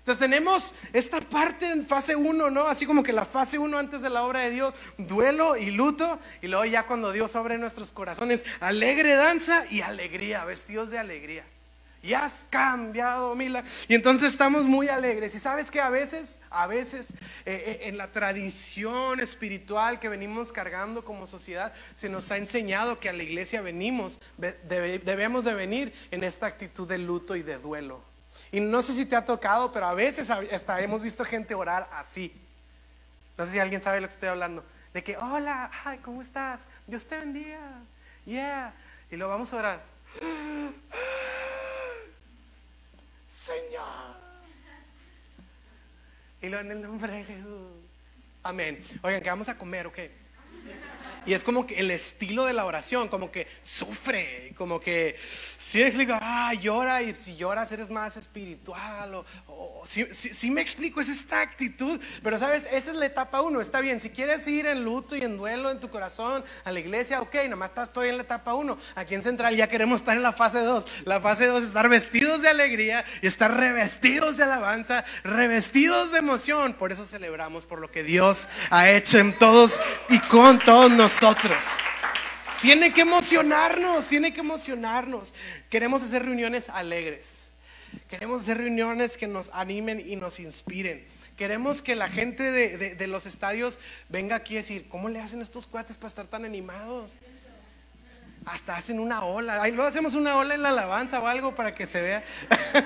Entonces 0.01 0.19
tenemos 0.19 0.75
esta 0.95 1.21
parte 1.21 1.67
en 1.67 1.87
fase 1.87 2.17
1, 2.17 2.51
¿no? 2.51 2.67
Así 2.67 2.87
como 2.87 3.03
que 3.03 3.13
la 3.13 3.27
fase 3.27 3.59
1 3.59 3.79
antes 3.79 4.01
de 4.01 4.09
la 4.09 4.25
obra 4.25 4.41
de 4.41 4.51
Dios, 4.51 4.75
duelo 4.97 5.59
y 5.59 5.71
luto, 5.71 6.19
y 6.41 6.49
luego 6.49 6.65
ya 6.65 6.87
cuando 6.87 7.13
Dios 7.13 7.37
obra 7.37 7.55
en 7.55 7.61
nuestros 7.61 7.93
corazones, 7.93 8.43
alegre 8.61 9.15
danza 9.15 9.65
y 9.71 9.83
alegría, 9.83 10.45
vestidos 10.47 10.91
de 10.91 10.99
alegría. 10.99 11.45
Y 12.03 12.15
has 12.15 12.47
cambiado, 12.49 13.35
Mila. 13.35 13.63
Y 13.87 13.95
entonces 13.95 14.31
estamos 14.31 14.65
muy 14.65 14.89
alegres. 14.89 15.35
Y 15.35 15.39
sabes 15.39 15.71
que 15.71 15.83
a 15.83 15.91
veces, 15.91 16.41
a 16.49 16.67
veces, 16.67 17.13
eh, 17.45 17.63
eh, 17.67 17.79
en 17.83 17.99
la 17.99 18.11
tradición 18.11 19.21
espiritual 19.21 20.01
que 20.01 20.09
venimos 20.09 20.51
cargando 20.51 21.05
como 21.05 21.27
sociedad, 21.27 21.75
se 21.95 22.09
nos 22.09 22.31
ha 22.31 22.39
enseñado 22.39 22.99
que 23.01 23.11
a 23.11 23.13
la 23.13 23.23
iglesia 23.23 23.61
venimos, 23.61 24.19
debemos 24.39 25.45
de 25.45 25.53
venir 25.53 25.93
en 26.11 26.25
esta 26.25 26.47
actitud 26.47 26.89
de 26.89 26.97
luto 26.97 27.37
y 27.37 27.43
de 27.43 27.59
duelo. 27.59 28.10
Y 28.53 28.61
no 28.61 28.83
sé 28.83 28.93
si 28.95 29.07
te 29.07 29.16
ha 29.16 29.25
tocado, 29.25 29.73
pero 29.73 29.87
a 29.87 29.95
veces 29.95 30.31
hasta 30.31 30.81
hemos 30.81 31.03
visto 31.03 31.25
gente 31.25 31.55
orar 31.55 31.88
así. 31.93 32.33
No 33.37 33.47
sé 33.47 33.53
si 33.53 33.59
alguien 33.59 33.83
sabe 33.83 34.01
lo 34.01 34.09
que 34.09 34.14
estoy 34.14 34.29
hablando. 34.29 34.64
De 34.93 35.03
que, 35.05 35.16
hola, 35.16 35.71
hi, 35.85 35.99
¿cómo 35.99 36.21
estás? 36.23 36.66
Dios 36.87 37.07
te 37.07 37.16
bendiga. 37.16 37.61
Yeah. 38.27 38.75
Y 39.11 39.16
lo 39.16 39.29
vamos 39.29 39.53
a 39.53 39.57
orar. 39.57 39.83
Señor. 43.27 44.21
Y 46.43 46.49
lo 46.49 46.59
en 46.59 46.71
el 46.71 46.83
nombre 46.83 47.12
de 47.12 47.25
Jesús. 47.25 47.73
Amén. 48.43 48.83
Oigan, 49.03 49.23
que 49.23 49.31
vamos 49.31 49.49
a 49.49 49.57
comer, 49.57 49.87
¿ok? 49.87 49.99
Y 51.26 51.35
es 51.35 51.44
como 51.44 51.66
que 51.66 51.78
el 51.78 51.90
estilo 51.90 52.46
de 52.46 52.54
la 52.54 52.64
oración, 52.64 53.09
como 53.09 53.30
que 53.30 53.46
sufre, 53.62 54.52
como 54.56 54.80
que 54.80 55.16
si 55.59 55.83
explico, 55.83 56.14
ah, 56.18 56.54
llora 56.54 57.02
y 57.02 57.14
si 57.14 57.37
lloras 57.37 57.70
eres 57.72 57.90
más 57.90 58.16
espiritual. 58.16 59.22
O, 59.46 59.83
si, 59.85 60.50
me 60.50 60.62
explico, 60.62 61.00
es 61.00 61.11
esta 61.11 61.42
actitud. 61.42 62.00
Pero 62.22 62.38
sabes, 62.38 62.66
esa 62.72 62.90
es 62.90 62.96
la 62.96 63.06
etapa 63.06 63.42
uno. 63.42 63.61
Está 63.61 63.80
bien, 63.80 64.00
si 64.00 64.09
quieres 64.09 64.46
ir 64.48 64.66
en 64.66 64.83
luto 64.83 65.14
y 65.14 65.20
en 65.20 65.37
duelo 65.37 65.70
en 65.70 65.78
tu 65.78 65.90
corazón 65.90 66.42
a 66.64 66.72
la 66.72 66.80
iglesia, 66.80 67.20
ok, 67.20 67.35
nomás 67.48 67.72
estoy 67.83 68.09
en 68.09 68.16
la 68.16 68.22
etapa 68.22 68.54
uno. 68.54 68.78
Aquí 68.94 69.14
en 69.14 69.22
Central 69.22 69.54
ya 69.56 69.68
queremos 69.68 70.00
estar 70.00 70.16
en 70.16 70.22
la 70.22 70.33
fase 70.33 70.61
dos. 70.61 70.87
La 71.04 71.20
fase 71.20 71.46
dos 71.46 71.62
es 71.62 71.68
estar 71.68 71.88
vestidos 71.88 72.40
de 72.40 72.48
alegría 72.48 73.04
y 73.20 73.26
estar 73.26 73.54
revestidos 73.54 74.38
de 74.38 74.44
alabanza, 74.44 75.04
revestidos 75.22 76.12
de 76.12 76.18
emoción. 76.18 76.72
Por 76.74 76.92
eso 76.92 77.04
celebramos 77.04 77.66
por 77.66 77.80
lo 77.80 77.90
que 77.90 78.02
Dios 78.02 78.48
ha 78.70 78.88
hecho 78.90 79.18
en 79.18 79.37
todos 79.37 79.78
y 80.09 80.18
con 80.20 80.59
todos 80.59 80.90
nosotros 80.90 81.10
nosotros. 81.11 81.64
Tiene 82.62 82.92
que 82.92 83.01
emocionarnos, 83.01 84.07
tiene 84.07 84.33
que 84.33 84.40
emocionarnos. 84.40 85.35
Queremos 85.68 86.03
hacer 86.03 86.25
reuniones 86.25 86.68
alegres. 86.68 87.51
Queremos 88.09 88.42
hacer 88.42 88.59
reuniones 88.59 89.16
que 89.16 89.27
nos 89.27 89.51
animen 89.53 90.05
y 90.07 90.14
nos 90.14 90.38
inspiren. 90.38 91.05
Queremos 91.37 91.83
que 91.83 91.96
la 91.96 92.09
gente 92.09 92.53
de, 92.53 93.07
los 93.09 93.27
estadios 93.27 93.81
venga 94.09 94.37
aquí 94.37 94.55
a 94.55 94.59
decir, 94.59 94.88
¿cómo 94.88 95.09
le 95.09 95.18
hacen 95.18 95.42
estos 95.42 95.66
cuates 95.66 95.96
para 95.96 96.09
estar 96.09 96.27
tan 96.27 96.44
animados? 96.44 97.14
Hasta 98.44 98.77
hacen 98.77 99.01
una 99.01 99.25
ola. 99.25 99.61
Ahí 99.61 99.73
luego 99.73 99.88
hacemos 99.88 100.14
una 100.14 100.37
ola 100.37 100.55
en 100.55 100.62
la 100.62 100.68
alabanza 100.68 101.18
o 101.18 101.27
algo 101.27 101.57
para 101.57 101.75
que 101.75 101.87
se 101.87 102.03
vea. 102.03 102.25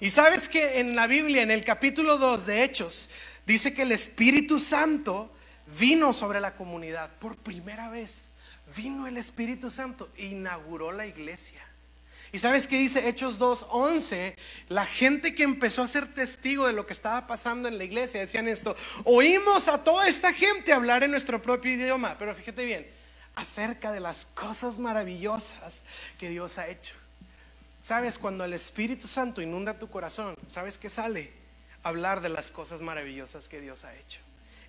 y 0.00 0.10
sabes 0.10 0.48
que 0.48 0.78
en 0.78 0.94
la 0.94 1.08
Biblia, 1.08 1.42
en 1.42 1.50
el 1.50 1.64
capítulo 1.64 2.18
2 2.18 2.46
de 2.46 2.62
Hechos, 2.62 3.08
dice 3.46 3.72
que 3.72 3.82
el 3.82 3.92
Espíritu 3.92 4.58
Santo 4.58 5.32
vino 5.78 6.12
sobre 6.12 6.40
la 6.40 6.56
comunidad 6.56 7.10
por 7.18 7.36
primera 7.36 7.88
vez. 7.88 8.28
Vino 8.76 9.06
el 9.06 9.16
Espíritu 9.16 9.70
Santo 9.70 10.08
e 10.16 10.26
inauguró 10.26 10.92
la 10.92 11.06
iglesia. 11.06 11.62
Y 12.32 12.38
sabes 12.38 12.66
qué 12.66 12.78
dice 12.78 13.08
Hechos 13.08 13.38
2.11? 13.38 14.34
La 14.68 14.84
gente 14.84 15.34
que 15.34 15.44
empezó 15.44 15.82
a 15.82 15.86
ser 15.86 16.12
testigo 16.12 16.66
de 16.66 16.72
lo 16.72 16.86
que 16.86 16.92
estaba 16.92 17.26
pasando 17.26 17.68
en 17.68 17.78
la 17.78 17.84
iglesia 17.84 18.20
decían 18.20 18.48
esto, 18.48 18.76
oímos 19.04 19.68
a 19.68 19.84
toda 19.84 20.08
esta 20.08 20.32
gente 20.32 20.72
hablar 20.72 21.04
en 21.04 21.12
nuestro 21.12 21.40
propio 21.40 21.72
idioma, 21.72 22.16
pero 22.18 22.34
fíjate 22.34 22.64
bien, 22.64 22.86
acerca 23.36 23.92
de 23.92 24.00
las 24.00 24.26
cosas 24.26 24.78
maravillosas 24.78 25.82
que 26.18 26.28
Dios 26.28 26.58
ha 26.58 26.68
hecho. 26.68 26.94
Sabes, 27.80 28.18
cuando 28.18 28.44
el 28.44 28.52
Espíritu 28.52 29.06
Santo 29.06 29.40
inunda 29.40 29.78
tu 29.78 29.88
corazón, 29.88 30.34
¿sabes 30.46 30.76
qué 30.76 30.90
sale? 30.90 31.32
Hablar 31.88 32.20
de 32.20 32.28
las 32.28 32.50
cosas 32.50 32.82
maravillosas 32.82 33.48
que 33.48 33.60
Dios 33.60 33.84
ha 33.84 33.94
hecho. 33.94 34.20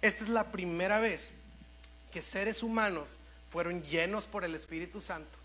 Esta 0.01 0.23
es 0.23 0.29
la 0.29 0.51
primera 0.51 0.99
vez 0.99 1.31
que 2.11 2.21
seres 2.21 2.63
humanos 2.63 3.17
fueron 3.49 3.81
llenos 3.83 4.27
por 4.27 4.43
el 4.43 4.53
Espíritu 4.53 5.01
Santo. 5.01 5.39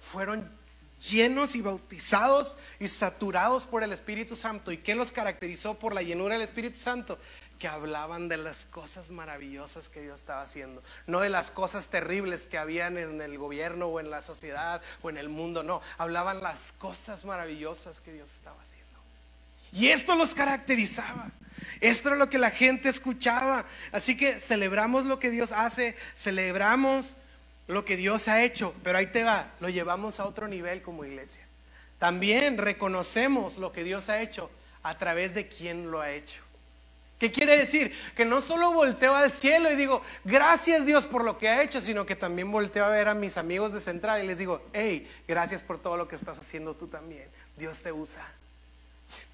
Fueron 0.00 0.50
llenos 1.08 1.54
y 1.54 1.62
bautizados 1.62 2.56
y 2.78 2.88
saturados 2.88 3.66
por 3.66 3.82
el 3.82 3.92
Espíritu 3.92 4.34
Santo. 4.36 4.72
¿Y 4.72 4.78
qué 4.78 4.94
los 4.94 5.12
caracterizó 5.12 5.78
por 5.78 5.94
la 5.94 6.02
llenura 6.02 6.34
del 6.34 6.42
Espíritu 6.42 6.78
Santo? 6.78 7.18
Que 7.58 7.68
hablaban 7.68 8.28
de 8.28 8.38
las 8.38 8.64
cosas 8.64 9.10
maravillosas 9.10 9.88
que 9.88 10.02
Dios 10.02 10.20
estaba 10.20 10.42
haciendo, 10.42 10.82
no 11.06 11.20
de 11.20 11.28
las 11.28 11.50
cosas 11.50 11.88
terribles 11.88 12.46
que 12.46 12.58
habían 12.58 12.96
en 12.96 13.20
el 13.20 13.38
gobierno 13.38 13.86
o 13.86 14.00
en 14.00 14.10
la 14.10 14.22
sociedad 14.22 14.82
o 15.02 15.10
en 15.10 15.18
el 15.18 15.28
mundo, 15.28 15.62
no, 15.62 15.82
hablaban 15.98 16.42
las 16.42 16.72
cosas 16.72 17.24
maravillosas 17.24 18.00
que 18.00 18.12
Dios 18.12 18.30
estaba 18.32 18.60
haciendo. 18.60 18.79
Y 19.72 19.88
esto 19.88 20.14
los 20.14 20.34
caracterizaba. 20.34 21.30
Esto 21.80 22.08
era 22.08 22.18
lo 22.18 22.28
que 22.28 22.38
la 22.38 22.50
gente 22.50 22.88
escuchaba. 22.88 23.64
Así 23.92 24.16
que 24.16 24.40
celebramos 24.40 25.04
lo 25.04 25.18
que 25.18 25.30
Dios 25.30 25.52
hace, 25.52 25.96
celebramos 26.16 27.16
lo 27.70 27.84
que 27.84 27.96
Dios 27.96 28.28
ha 28.28 28.42
hecho, 28.42 28.74
pero 28.82 28.98
ahí 28.98 29.06
te 29.06 29.22
va, 29.22 29.52
lo 29.60 29.68
llevamos 29.68 30.20
a 30.20 30.26
otro 30.26 30.48
nivel 30.48 30.82
como 30.82 31.04
iglesia. 31.04 31.46
también 31.98 32.56
reconocemos 32.56 33.58
lo 33.58 33.72
que 33.72 33.84
Dios 33.84 34.08
ha 34.08 34.22
hecho 34.22 34.50
a 34.82 34.96
través 34.96 35.34
de 35.34 35.48
quien 35.48 35.90
lo 35.90 36.00
ha 36.00 36.10
hecho. 36.10 36.42
¿Qué 37.18 37.30
quiere 37.30 37.58
decir? 37.58 37.94
Que 38.16 38.24
no 38.24 38.40
solo 38.40 38.72
volteo 38.72 39.14
al 39.14 39.30
cielo 39.30 39.70
y 39.70 39.76
digo, 39.76 40.00
gracias 40.24 40.86
Dios 40.86 41.06
por 41.06 41.22
lo 41.22 41.36
que 41.36 41.50
ha 41.50 41.62
hecho, 41.62 41.82
sino 41.82 42.06
que 42.06 42.16
también 42.16 42.50
volteo 42.50 42.86
a 42.86 42.88
ver 42.88 43.08
a 43.08 43.14
mis 43.14 43.36
amigos 43.36 43.74
de 43.74 43.80
Central 43.80 44.24
y 44.24 44.26
les 44.26 44.38
digo, 44.38 44.64
hey, 44.72 45.06
gracias 45.28 45.62
por 45.62 45.78
todo 45.78 45.98
lo 45.98 46.08
que 46.08 46.16
estás 46.16 46.38
haciendo 46.38 46.74
tú 46.74 46.86
también. 46.86 47.28
Dios 47.58 47.82
te 47.82 47.92
usa. 47.92 48.26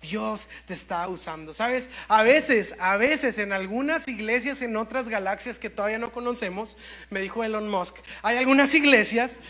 Dios 0.00 0.48
te 0.66 0.74
está 0.74 1.06
usando. 1.08 1.54
¿Sabes? 1.54 1.90
A 2.08 2.22
veces, 2.22 2.74
a 2.78 2.96
veces 2.96 3.38
en 3.38 3.52
algunas 3.52 4.08
iglesias, 4.08 4.62
en 4.62 4.76
otras 4.76 5.08
galaxias 5.08 5.58
que 5.58 5.70
todavía 5.70 5.98
no 5.98 6.12
conocemos, 6.12 6.76
me 7.10 7.20
dijo 7.20 7.44
Elon 7.44 7.68
Musk, 7.68 7.96
hay 8.22 8.36
algunas 8.36 8.74
iglesias 8.74 9.40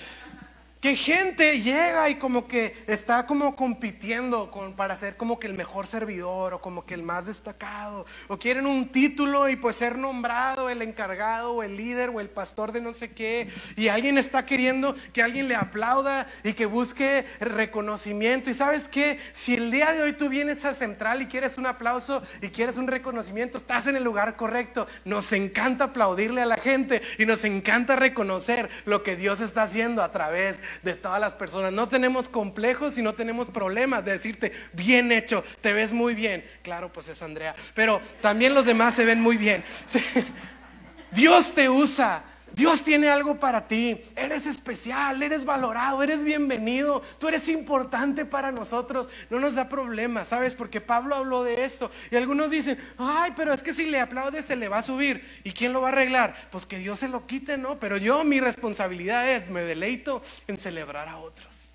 que 0.80 0.94
gente 0.94 1.60
llega 1.60 2.08
y 2.10 2.16
como 2.16 2.46
que 2.46 2.76
está 2.86 3.26
como 3.26 3.56
compitiendo 3.56 4.50
para 4.76 4.94
ser 4.96 5.16
como 5.16 5.38
que 5.38 5.46
el 5.46 5.54
mejor 5.54 5.86
servidor 5.86 6.54
o 6.54 6.60
como 6.60 6.84
que 6.84 6.94
el 6.94 7.02
más 7.02 7.26
destacado 7.26 8.04
o 8.28 8.38
quieren 8.38 8.66
un 8.66 8.88
título 8.88 9.48
y 9.48 9.56
pues 9.56 9.76
ser 9.76 9.96
nombrado 9.96 10.68
el 10.68 10.82
encargado 10.82 11.54
o 11.54 11.62
el 11.62 11.76
líder 11.76 12.10
o 12.10 12.20
el 12.20 12.28
pastor 12.28 12.72
de 12.72 12.80
no 12.80 12.92
sé 12.92 13.12
qué 13.12 13.48
y 13.76 13.88
alguien 13.88 14.18
está 14.18 14.44
queriendo 14.44 14.94
que 15.12 15.22
alguien 15.22 15.48
le 15.48 15.56
aplauda 15.56 16.26
y 16.44 16.52
que 16.52 16.66
busque 16.66 17.24
reconocimiento. 17.40 18.50
Y 18.50 18.54
sabes 18.54 18.88
que 18.88 19.18
si 19.32 19.54
el 19.54 19.70
día 19.70 19.92
de 19.92 20.02
hoy 20.02 20.12
tú 20.12 20.28
vienes 20.28 20.64
a 20.64 20.74
Central 20.74 21.22
y 21.22 21.26
quieres 21.26 21.58
un 21.58 21.66
aplauso 21.66 22.22
y 22.42 22.48
quieres 22.48 22.76
un 22.76 22.86
reconocimiento 22.86 23.58
estás 23.58 23.86
en 23.86 23.96
el 23.96 24.04
lugar 24.04 24.36
correcto. 24.36 24.86
Nos 25.04 25.32
encanta 25.32 25.84
aplaudirle 25.84 26.42
a 26.42 26.46
la 26.46 26.56
gente 26.56 27.02
y 27.18 27.26
nos 27.26 27.44
encanta 27.44 27.96
reconocer 27.96 28.68
lo 28.84 29.02
que 29.02 29.16
Dios 29.16 29.40
está 29.40 29.62
haciendo 29.62 30.02
a 30.02 30.12
través 30.12 30.60
de 30.82 30.94
todas 30.94 31.20
las 31.20 31.34
personas. 31.34 31.72
No 31.72 31.88
tenemos 31.88 32.28
complejos 32.28 32.98
y 32.98 33.02
no 33.02 33.14
tenemos 33.14 33.48
problemas 33.48 34.04
de 34.04 34.12
decirte, 34.12 34.52
bien 34.72 35.12
hecho, 35.12 35.44
te 35.60 35.72
ves 35.72 35.92
muy 35.92 36.14
bien. 36.14 36.44
Claro, 36.62 36.92
pues 36.92 37.08
es 37.08 37.22
Andrea, 37.22 37.54
pero 37.74 38.00
también 38.20 38.54
los 38.54 38.66
demás 38.66 38.94
se 38.94 39.04
ven 39.04 39.20
muy 39.20 39.36
bien. 39.36 39.64
Dios 41.12 41.52
te 41.52 41.68
usa. 41.68 42.24
Dios 42.52 42.82
tiene 42.82 43.08
algo 43.08 43.38
para 43.38 43.66
ti. 43.66 44.00
Eres 44.14 44.46
especial, 44.46 45.22
eres 45.22 45.44
valorado, 45.44 46.02
eres 46.02 46.24
bienvenido. 46.24 47.02
Tú 47.18 47.28
eres 47.28 47.48
importante 47.48 48.24
para 48.24 48.52
nosotros. 48.52 49.08
No 49.30 49.40
nos 49.40 49.54
da 49.54 49.68
problema, 49.68 50.24
¿sabes? 50.24 50.54
Porque 50.54 50.80
Pablo 50.80 51.16
habló 51.16 51.44
de 51.44 51.64
esto. 51.64 51.90
Y 52.10 52.16
algunos 52.16 52.50
dicen, 52.50 52.78
ay, 52.98 53.32
pero 53.36 53.52
es 53.52 53.62
que 53.62 53.74
si 53.74 53.86
le 53.86 54.00
aplaudes 54.00 54.44
se 54.44 54.56
le 54.56 54.68
va 54.68 54.78
a 54.78 54.82
subir. 54.82 55.24
¿Y 55.44 55.52
quién 55.52 55.72
lo 55.72 55.80
va 55.80 55.88
a 55.88 55.92
arreglar? 55.92 56.48
Pues 56.50 56.66
que 56.66 56.78
Dios 56.78 56.98
se 56.98 57.08
lo 57.08 57.26
quite, 57.26 57.58
¿no? 57.58 57.78
Pero 57.78 57.96
yo 57.96 58.24
mi 58.24 58.40
responsabilidad 58.40 59.30
es, 59.30 59.50
me 59.50 59.62
deleito 59.62 60.22
en 60.46 60.58
celebrar 60.58 61.08
a 61.08 61.18
otros. 61.18 61.70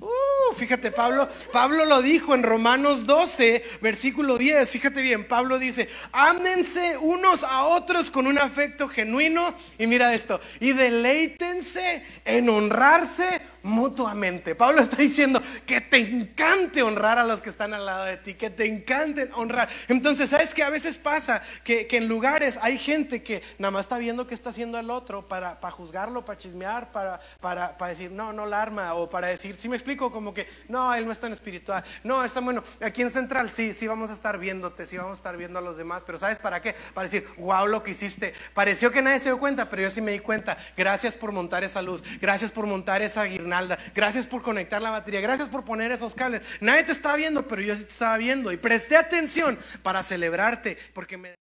Uh, 0.00 0.54
fíjate, 0.54 0.92
Pablo, 0.92 1.26
Pablo 1.52 1.84
lo 1.84 2.00
dijo 2.02 2.32
en 2.34 2.44
Romanos 2.44 3.04
12, 3.04 3.62
versículo 3.80 4.38
10. 4.38 4.70
Fíjate 4.70 5.00
bien, 5.00 5.26
Pablo 5.26 5.58
dice: 5.58 5.88
Ándense 6.12 6.96
unos 6.98 7.42
a 7.42 7.64
otros 7.64 8.12
con 8.12 8.28
un 8.28 8.38
afecto 8.38 8.88
genuino. 8.88 9.54
Y 9.76 9.88
mira 9.88 10.14
esto, 10.14 10.40
y 10.60 10.72
deleítense 10.72 12.04
en 12.24 12.48
honrarse 12.48 13.42
mutuamente. 13.62 14.54
Pablo 14.54 14.80
está 14.80 14.96
diciendo 14.96 15.40
que 15.66 15.80
te 15.80 15.98
encante 15.98 16.82
honrar 16.82 17.18
a 17.18 17.24
los 17.24 17.40
que 17.40 17.50
están 17.50 17.74
al 17.74 17.86
lado 17.86 18.04
de 18.04 18.16
ti, 18.16 18.34
que 18.34 18.50
te 18.50 18.66
encante 18.66 19.30
honrar. 19.34 19.68
Entonces, 19.88 20.30
¿sabes 20.30 20.54
que 20.54 20.62
A 20.62 20.70
veces 20.70 20.98
pasa 20.98 21.42
que, 21.64 21.88
en 21.90 22.08
lugares 22.08 22.58
hay 22.62 22.78
gente 22.78 23.22
que 23.22 23.42
nada 23.58 23.70
más 23.70 23.86
está 23.86 23.98
viendo 23.98 24.26
qué 24.26 24.34
está 24.34 24.50
haciendo 24.50 24.78
el 24.78 24.90
otro 24.90 25.26
para, 25.26 25.58
para 25.60 25.72
juzgarlo, 25.72 26.24
para 26.24 26.38
chismear, 26.38 26.92
para, 26.92 27.20
para, 27.40 27.76
para, 27.76 27.90
decir, 27.90 28.10
no, 28.10 28.32
no 28.32 28.46
la 28.46 28.62
arma, 28.62 28.94
o 28.94 29.08
para 29.08 29.28
decir, 29.28 29.54
si 29.54 29.68
me 29.68 29.76
explico, 29.76 30.12
como 30.12 30.32
que, 30.34 30.46
no, 30.68 30.94
él 30.94 31.06
no 31.06 31.12
es 31.12 31.18
tan 31.18 31.32
espiritual, 31.32 31.82
no, 32.04 32.24
está 32.24 32.40
bueno, 32.40 32.62
aquí 32.80 33.02
en 33.02 33.10
Central 33.10 33.50
sí, 33.50 33.72
sí 33.72 33.86
vamos 33.86 34.10
a 34.10 34.12
estar 34.12 34.38
viéndote, 34.38 34.86
sí 34.86 34.96
vamos 34.96 35.12
a 35.12 35.14
estar 35.14 35.36
viendo 35.36 35.58
a 35.58 35.62
los 35.62 35.76
demás, 35.76 36.02
pero 36.06 36.18
¿sabes 36.18 36.38
para 36.38 36.60
qué? 36.62 36.74
Para 36.94 37.08
decir, 37.08 37.26
wow, 37.38 37.66
lo 37.66 37.82
que 37.82 37.92
hiciste. 37.92 38.34
Pareció 38.54 38.92
que 38.92 39.02
nadie 39.02 39.18
se 39.18 39.30
dio 39.30 39.38
cuenta, 39.38 39.68
pero 39.70 39.82
yo 39.82 39.90
sí 39.90 40.00
me 40.00 40.12
di 40.12 40.18
cuenta. 40.18 40.58
Gracias 40.76 41.16
por 41.16 41.32
montar 41.32 41.64
esa 41.64 41.82
luz, 41.82 42.04
gracias 42.20 42.52
por 42.52 42.66
montar 42.66 43.02
esa 43.02 43.24
guirnalda 43.24 43.47
Gracias 43.94 44.26
por 44.26 44.42
conectar 44.42 44.80
la 44.82 44.90
batería. 44.90 45.20
Gracias 45.20 45.48
por 45.48 45.64
poner 45.64 45.92
esos 45.92 46.14
cables. 46.14 46.42
Nadie 46.60 46.84
te 46.84 46.92
estaba 46.92 47.16
viendo, 47.16 47.46
pero 47.46 47.62
yo 47.62 47.74
sí 47.74 47.84
te 47.84 47.90
estaba 47.90 48.16
viendo. 48.18 48.52
Y 48.52 48.56
presté 48.56 48.96
atención 48.96 49.58
para 49.82 50.02
celebrarte 50.02 50.78
porque 50.92 51.16
me... 51.16 51.38